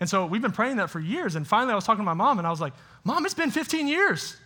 [0.00, 1.36] And so we've been praying that for years.
[1.36, 2.72] And finally, I was talking to my mom, and I was like,
[3.04, 4.36] Mom, it's been 15 years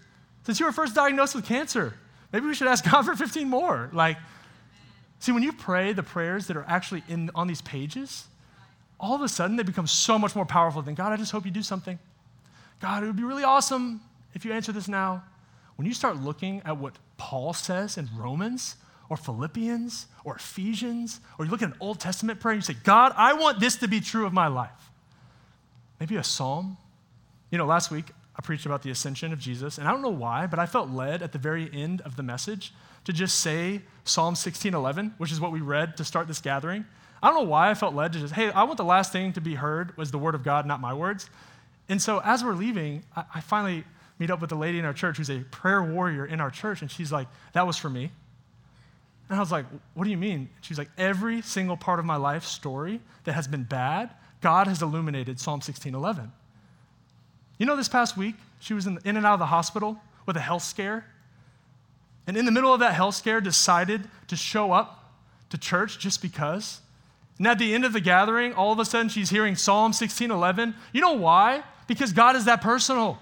[0.44, 1.94] since you were first diagnosed with cancer.
[2.32, 3.90] Maybe we should ask God for 15 more.
[3.92, 4.18] Like,
[5.20, 8.26] see, when you pray the prayers that are actually in, on these pages,
[8.98, 11.44] all of a sudden they become so much more powerful than God, I just hope
[11.44, 11.98] you do something.
[12.80, 14.00] God, it would be really awesome
[14.34, 15.22] if you answer this now.
[15.76, 18.76] When you start looking at what Paul says in Romans
[19.08, 22.78] or Philippians or Ephesians, or you look at an Old Testament prayer and you say,
[22.84, 24.90] God, I want this to be true of my life.
[26.00, 26.76] Maybe a psalm.
[27.50, 30.08] You know, last week I preached about the ascension of Jesus, and I don't know
[30.08, 32.72] why, but I felt led at the very end of the message
[33.04, 36.84] to just say Psalm 16:11, which is what we read to start this gathering.
[37.22, 39.32] I don't know why I felt led to just, hey, I want the last thing
[39.32, 41.30] to be heard was the word of God, not my words.
[41.88, 43.84] And so as we're leaving, I, I finally
[44.18, 46.82] meet up with a lady in our church who's a prayer warrior in our church,
[46.82, 48.10] and she's like, that was for me.
[49.28, 50.50] And I was like, What do you mean?
[50.60, 54.10] She's like, Every single part of my life story that has been bad,
[54.44, 56.30] God has illuminated Psalm 16:11.
[57.56, 60.36] You know, this past week, she was in, in and out of the hospital with
[60.36, 61.06] a health scare.
[62.26, 65.14] And in the middle of that health scare, decided to show up
[65.48, 66.82] to church just because.
[67.38, 70.74] And at the end of the gathering, all of a sudden she's hearing Psalm 16:11.
[70.92, 71.62] You know why?
[71.86, 73.18] Because God is that personal,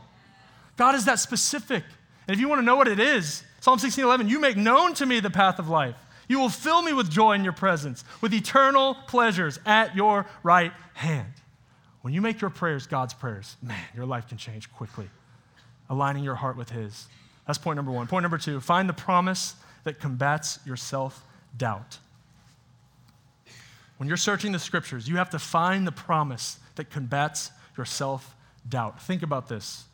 [0.77, 1.85] God is that specific.
[2.27, 5.07] And if you want to know what it is, Psalm 16:11, you make known to
[5.07, 5.95] me the path of life.
[6.29, 10.73] You will fill me with joy in your presence, with eternal pleasures at your right
[10.95, 11.33] hand.
[12.03, 15.09] When you make your prayers God's prayers, man, your life can change quickly,
[15.89, 17.07] aligning your heart with His.
[17.47, 18.07] That's point number one.
[18.07, 19.55] Point number two find the promise
[19.85, 21.25] that combats your self
[21.57, 21.99] doubt.
[23.99, 28.35] When you're searching the scriptures, you have to find the promise that combats your self
[28.69, 29.01] doubt.
[29.03, 29.85] Think about this.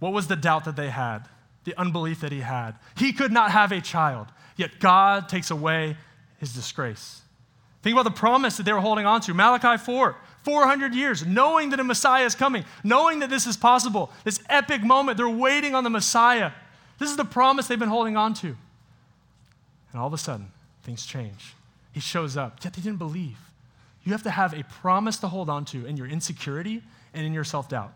[0.00, 1.20] What was the doubt that they had?
[1.68, 2.76] The unbelief that he had.
[2.96, 5.98] He could not have a child, yet God takes away
[6.38, 7.20] his disgrace.
[7.82, 9.34] Think about the promise that they were holding on to.
[9.34, 14.10] Malachi 4, 400 years, knowing that a Messiah is coming, knowing that this is possible,
[14.24, 16.52] this epic moment, they're waiting on the Messiah.
[16.98, 18.56] This is the promise they've been holding on to.
[19.92, 20.46] And all of a sudden,
[20.84, 21.54] things change.
[21.92, 23.36] He shows up, yet they didn't believe.
[24.04, 27.34] You have to have a promise to hold on to in your insecurity and in
[27.34, 27.92] your self doubt.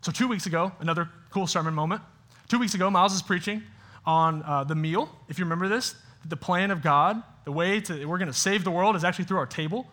[0.00, 2.02] So, two weeks ago, another cool sermon moment.
[2.48, 3.62] Two weeks ago, Miles is preaching
[4.04, 5.08] on uh, the meal.
[5.28, 5.94] If you remember this,
[6.26, 9.24] the plan of God, the way to, we're going to save the world is actually
[9.24, 9.86] through our table,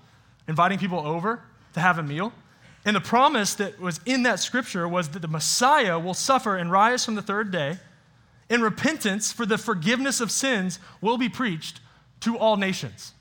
[0.48, 1.42] inviting people over
[1.74, 2.34] to have a meal.
[2.84, 6.72] And the promise that was in that scripture was that the Messiah will suffer and
[6.72, 7.78] rise from the third day,
[8.50, 11.80] and repentance for the forgiveness of sins will be preached
[12.22, 13.14] to all nations.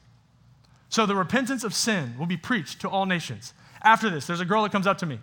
[0.88, 3.54] So the repentance of sin will be preached to all nations.
[3.82, 5.20] After this, there's a girl that comes up to me.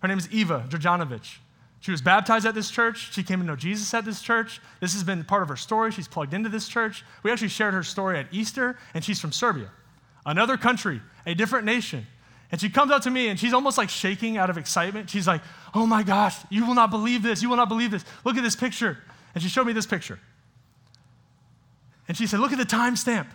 [0.00, 1.38] Her name is Eva Drjanovic.
[1.80, 3.12] She was baptized at this church.
[3.12, 4.60] She came to know Jesus at this church.
[4.80, 5.90] This has been part of her story.
[5.90, 7.04] She's plugged into this church.
[7.22, 9.70] We actually shared her story at Easter, and she's from Serbia,
[10.26, 12.06] another country, a different nation.
[12.52, 15.08] And she comes up to me and she's almost like shaking out of excitement.
[15.08, 15.40] She's like,
[15.72, 17.42] Oh my gosh, you will not believe this.
[17.42, 18.04] You will not believe this.
[18.24, 18.98] Look at this picture.
[19.34, 20.18] And she showed me this picture.
[22.08, 23.28] And she said, Look at the timestamp.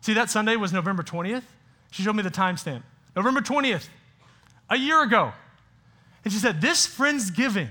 [0.00, 1.44] See, that Sunday was November 20th.
[1.92, 2.82] She showed me the timestamp.
[3.14, 3.86] November 20th,
[4.68, 5.32] a year ago.
[6.24, 7.68] And she said, This Friendsgiving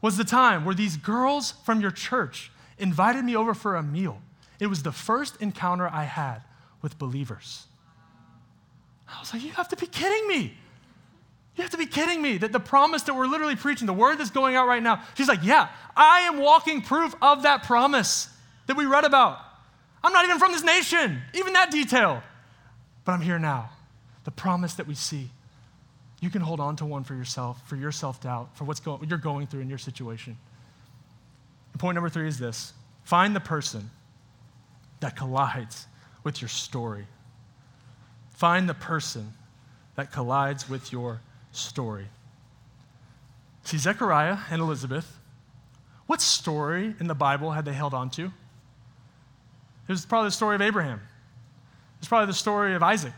[0.00, 4.20] was the time where these girls from your church invited me over for a meal.
[4.60, 6.42] It was the first encounter I had
[6.82, 7.66] with believers.
[9.08, 10.56] I was like, You have to be kidding me.
[11.56, 14.18] You have to be kidding me that the promise that we're literally preaching, the word
[14.18, 18.28] that's going out right now, she's like, Yeah, I am walking proof of that promise
[18.66, 19.38] that we read about.
[20.02, 22.22] I'm not even from this nation, even that detail.
[23.04, 23.70] But I'm here now.
[24.24, 25.30] The promise that we see.
[26.20, 29.08] You can hold on to one for yourself, for your self doubt, for what's what
[29.08, 30.36] you're going through in your situation.
[31.72, 32.72] And point number three is this
[33.04, 33.90] find the person
[35.00, 35.86] that collides
[36.24, 37.06] with your story.
[38.30, 39.32] Find the person
[39.94, 41.20] that collides with your
[41.52, 42.06] story.
[43.64, 45.18] See, Zechariah and Elizabeth,
[46.06, 48.24] what story in the Bible had they held on to?
[48.24, 48.32] It
[49.88, 51.00] was probably the story of Abraham.
[51.98, 53.12] It's probably the story of Isaac,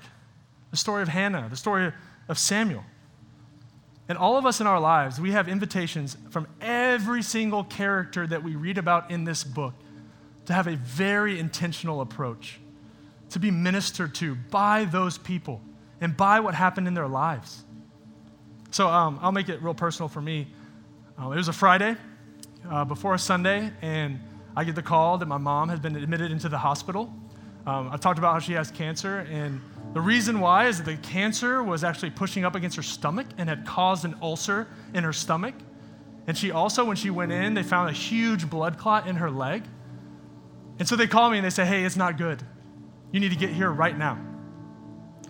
[0.71, 1.93] the story of Hannah, the story
[2.29, 2.85] of Samuel.
[4.09, 8.43] And all of us in our lives, we have invitations from every single character that
[8.43, 9.75] we read about in this book
[10.47, 12.59] to have a very intentional approach,
[13.31, 15.61] to be ministered to by those people
[16.01, 17.65] and by what happened in their lives.
[18.71, 20.47] So um, I'll make it real personal for me.
[21.21, 21.97] Uh, it was a Friday
[22.71, 24.21] uh, before a Sunday, and
[24.57, 27.13] I get the call that my mom has been admitted into the hospital.
[27.67, 29.61] Um, I talked about how she has cancer, and
[29.95, 33.49] the reason why is that the cancer was actually pushing up against her stomach and
[33.49, 35.55] had caused an ulcer in her stomach.
[36.27, 39.31] And she also, when she went in, they found a huge blood clot in her
[39.31, 39.65] leg.
[40.79, 42.43] And so they call me and they say, hey, it's not good.
[43.13, 44.19] You need to get here right now.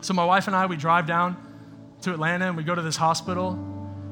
[0.00, 1.36] So my wife and I, we drive down
[2.02, 3.52] to Atlanta and we go to this hospital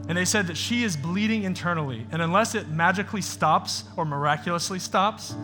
[0.08, 2.06] and they said that she is bleeding internally.
[2.12, 5.34] And unless it magically stops or miraculously stops,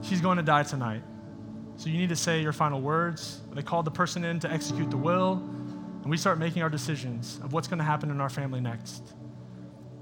[0.00, 1.02] she's going to die tonight.
[1.76, 3.40] So you need to say your final words.
[3.52, 5.32] They called the person in to execute the will.
[6.02, 9.02] And we start making our decisions of what's going to happen in our family next.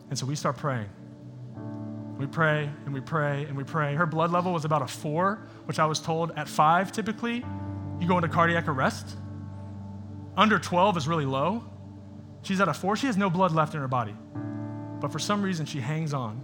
[0.08, 0.88] And so we start praying.
[2.18, 3.94] We pray and we pray and we pray.
[3.94, 7.44] Her blood level was about a four, which I was told at five typically,
[7.98, 9.16] you go into cardiac arrest.
[10.36, 11.64] Under 12 is really low.
[12.42, 12.96] She's at a four.
[12.96, 14.14] She has no blood left in her body.
[15.00, 16.40] But for some reason, she hangs on.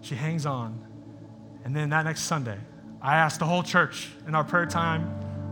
[0.00, 0.84] She hangs on.
[1.64, 2.58] And then that next Sunday,
[3.00, 5.08] I asked the whole church in our prayer time,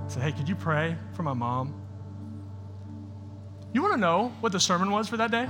[0.06, 1.80] I said, hey, could you pray for my mom?
[3.72, 5.46] You want to know what the sermon was for that day?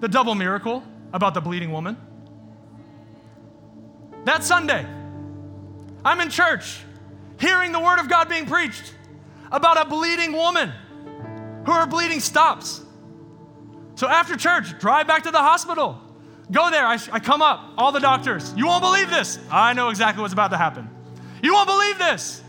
[0.00, 1.96] The double miracle about the bleeding woman.
[4.24, 4.86] That Sunday,
[6.04, 6.80] I'm in church,
[7.40, 8.94] hearing the word of God being preached
[9.50, 10.72] about a bleeding woman
[11.66, 12.80] who her bleeding stops.
[13.94, 16.00] So after church, drive back to the hospital.
[16.50, 16.86] Go there.
[16.86, 18.52] I, I come up, all the doctors.
[18.56, 19.38] You won't believe this.
[19.50, 20.88] I know exactly what's about to happen.
[21.42, 22.42] You won't believe this.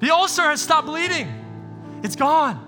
[0.00, 1.28] The ulcer has stopped bleeding,
[2.02, 2.60] it's gone.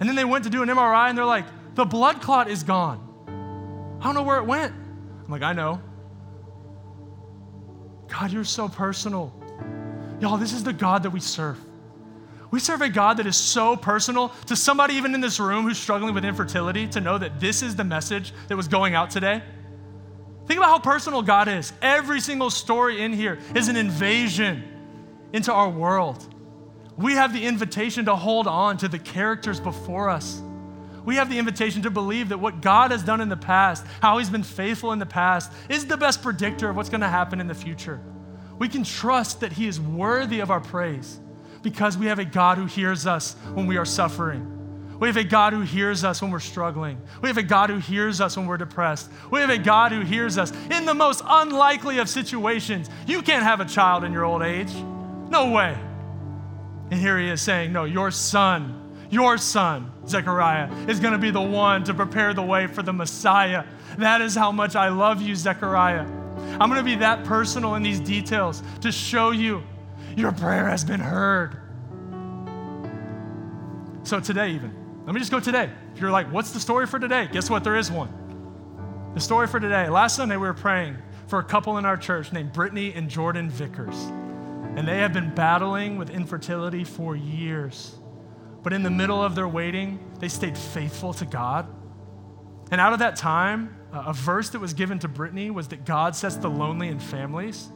[0.00, 2.62] And then they went to do an MRI and they're like, the blood clot is
[2.62, 2.98] gone.
[4.00, 4.72] I don't know where it went.
[4.72, 5.80] I'm like, I know.
[8.08, 9.32] God, you're so personal.
[10.20, 11.58] Y'all, this is the God that we serve.
[12.52, 15.78] We serve a God that is so personal to somebody even in this room who's
[15.78, 19.42] struggling with infertility to know that this is the message that was going out today.
[20.46, 21.72] Think about how personal God is.
[21.80, 24.64] Every single story in here is an invasion
[25.32, 26.28] into our world.
[26.98, 30.42] We have the invitation to hold on to the characters before us.
[31.06, 34.18] We have the invitation to believe that what God has done in the past, how
[34.18, 37.40] He's been faithful in the past, is the best predictor of what's going to happen
[37.40, 37.98] in the future.
[38.58, 41.18] We can trust that He is worthy of our praise
[41.62, 44.48] because we have a God who hears us when we are suffering.
[45.02, 46.96] We have a God who hears us when we're struggling.
[47.22, 49.10] We have a God who hears us when we're depressed.
[49.32, 52.88] We have a God who hears us in the most unlikely of situations.
[53.08, 54.72] You can't have a child in your old age.
[55.28, 55.76] No way.
[56.92, 61.32] And here he is saying, No, your son, your son, Zechariah, is going to be
[61.32, 63.64] the one to prepare the way for the Messiah.
[63.98, 66.06] That is how much I love you, Zechariah.
[66.60, 69.64] I'm going to be that personal in these details to show you
[70.16, 71.56] your prayer has been heard.
[74.04, 74.74] So, today, even,
[75.06, 75.70] let me just go today.
[75.94, 77.28] If you're like, what's the story for today?
[77.30, 77.64] Guess what?
[77.64, 79.12] There is one.
[79.14, 79.88] The story for today.
[79.88, 80.96] Last Sunday, we were praying
[81.26, 83.96] for a couple in our church named Brittany and Jordan Vickers.
[84.76, 87.94] And they have been battling with infertility for years.
[88.62, 91.66] But in the middle of their waiting, they stayed faithful to God.
[92.70, 96.16] And out of that time, a verse that was given to Brittany was that God
[96.16, 97.68] sets the lonely in families.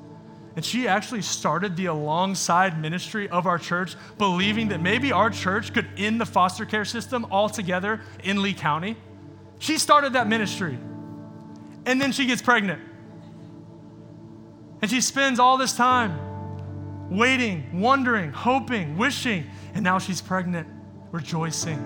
[0.57, 5.75] And she actually started the alongside ministry of our church, believing that maybe our church
[5.75, 8.97] could end the foster care system altogether in Lee County.
[9.59, 10.79] She started that ministry.
[11.85, 12.81] And then she gets pregnant.
[14.81, 16.19] And she spends all this time
[17.11, 19.45] waiting, wondering, hoping, wishing,
[19.75, 20.67] and now she's pregnant,
[21.13, 21.79] rejoicing.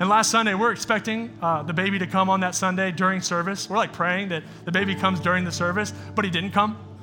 [0.00, 3.70] And last Sunday, we're expecting uh, the baby to come on that Sunday during service.
[3.70, 6.93] We're like praying that the baby comes during the service, but he didn't come.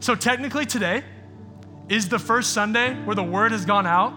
[0.00, 1.02] So, technically, today
[1.88, 4.12] is the first Sunday where the word has gone out.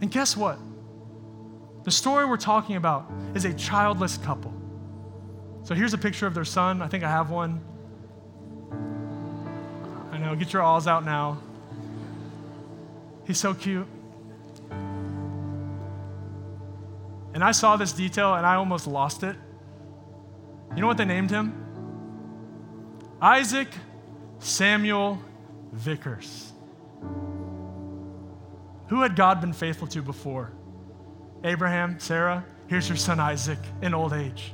[0.00, 0.58] And guess what?
[1.84, 4.52] The story we're talking about is a childless couple.
[5.64, 6.80] So, here's a picture of their son.
[6.82, 7.60] I think I have one.
[10.12, 11.38] I know, get your alls out now.
[13.26, 13.86] He's so cute.
[17.32, 19.36] And I saw this detail and I almost lost it.
[20.74, 21.54] You know what they named him?
[23.20, 23.68] Isaac
[24.40, 25.18] Samuel
[25.72, 26.52] Vickers.
[28.88, 30.50] Who had God been faithful to before?
[31.44, 34.52] Abraham, Sarah, here's your son Isaac in old age.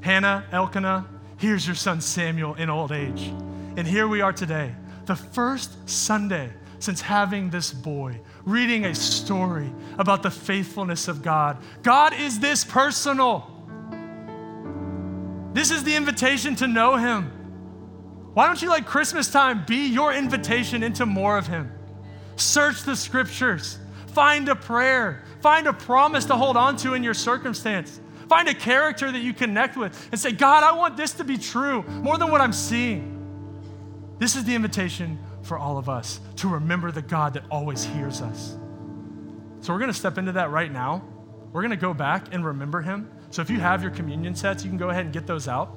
[0.00, 1.06] Hannah, Elkanah,
[1.36, 3.32] here's your son Samuel in old age.
[3.76, 4.74] And here we are today,
[5.06, 6.50] the first Sunday
[6.80, 11.58] since having this boy, reading a story about the faithfulness of God.
[11.82, 13.48] God is this personal.
[15.52, 17.41] This is the invitation to know Him.
[18.34, 21.70] Why don't you let Christmas time be your invitation into more of Him?
[22.36, 23.78] Search the scriptures,
[24.08, 28.00] find a prayer, find a promise to hold on to in your circumstance.
[28.28, 31.36] Find a character that you connect with and say, God, I want this to be
[31.36, 33.18] true more than what I'm seeing.
[34.18, 38.22] This is the invitation for all of us to remember the God that always hears
[38.22, 38.56] us.
[39.60, 41.04] So we're going to step into that right now.
[41.52, 43.10] We're going to go back and remember Him.
[43.30, 45.76] So if you have your communion sets, you can go ahead and get those out.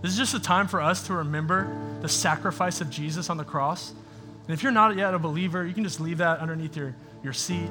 [0.00, 1.68] This is just a time for us to remember
[2.00, 3.90] the sacrifice of Jesus on the cross.
[3.90, 7.32] And if you're not yet a believer, you can just leave that underneath your, your
[7.32, 7.68] seat.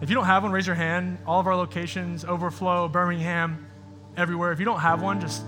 [0.00, 1.18] If you don't have one, raise your hand.
[1.26, 3.66] All of our locations, Overflow, Birmingham,
[4.16, 4.52] everywhere.
[4.52, 5.42] If you don't have one, just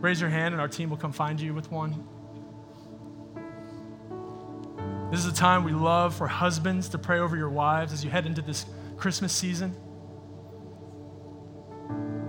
[0.00, 2.04] raise your hand and our team will come find you with one.
[5.10, 8.10] This is a time we love for husbands to pray over your wives as you
[8.10, 8.66] head into this
[8.96, 9.74] Christmas season.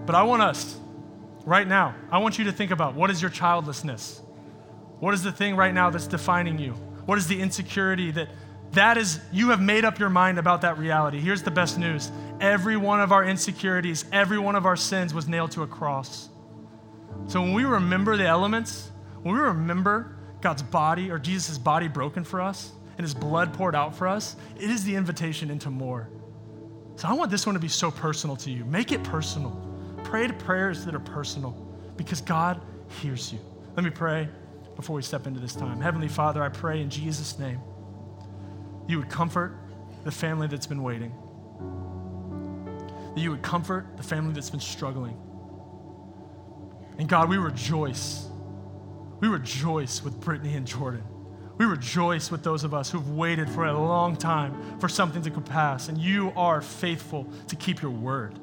[0.05, 0.79] But I want us
[1.45, 4.21] right now, I want you to think about what is your childlessness?
[4.99, 6.73] What is the thing right now that's defining you?
[7.05, 8.29] What is the insecurity that
[8.73, 11.19] that is you have made up your mind about that reality.
[11.19, 12.09] Here's the best news.
[12.39, 16.29] Every one of our insecurities, every one of our sins was nailed to a cross.
[17.27, 18.89] So when we remember the elements,
[19.23, 23.75] when we remember God's body or Jesus' body broken for us and his blood poured
[23.75, 26.09] out for us, it is the invitation into more.
[26.95, 28.63] So I want this one to be so personal to you.
[28.65, 29.70] Make it personal.
[30.03, 31.51] Pray to prayers that are personal
[31.95, 32.61] because God
[33.01, 33.39] hears you.
[33.75, 34.27] Let me pray
[34.75, 35.79] before we step into this time.
[35.79, 37.61] Heavenly Father, I pray in Jesus' name
[38.87, 39.57] you would comfort
[40.03, 41.13] the family that's been waiting,
[43.15, 45.15] that you would comfort the family that's been struggling.
[46.97, 48.27] And God, we rejoice.
[49.19, 51.03] We rejoice with Brittany and Jordan.
[51.57, 55.29] We rejoice with those of us who've waited for a long time for something to
[55.29, 58.39] come pass, and you are faithful to keep your word.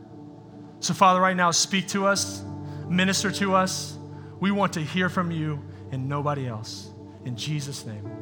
[0.81, 2.43] So, Father, right now, speak to us,
[2.89, 3.97] minister to us.
[4.41, 6.91] We want to hear from you and nobody else.
[7.25, 8.18] In Jesus' name.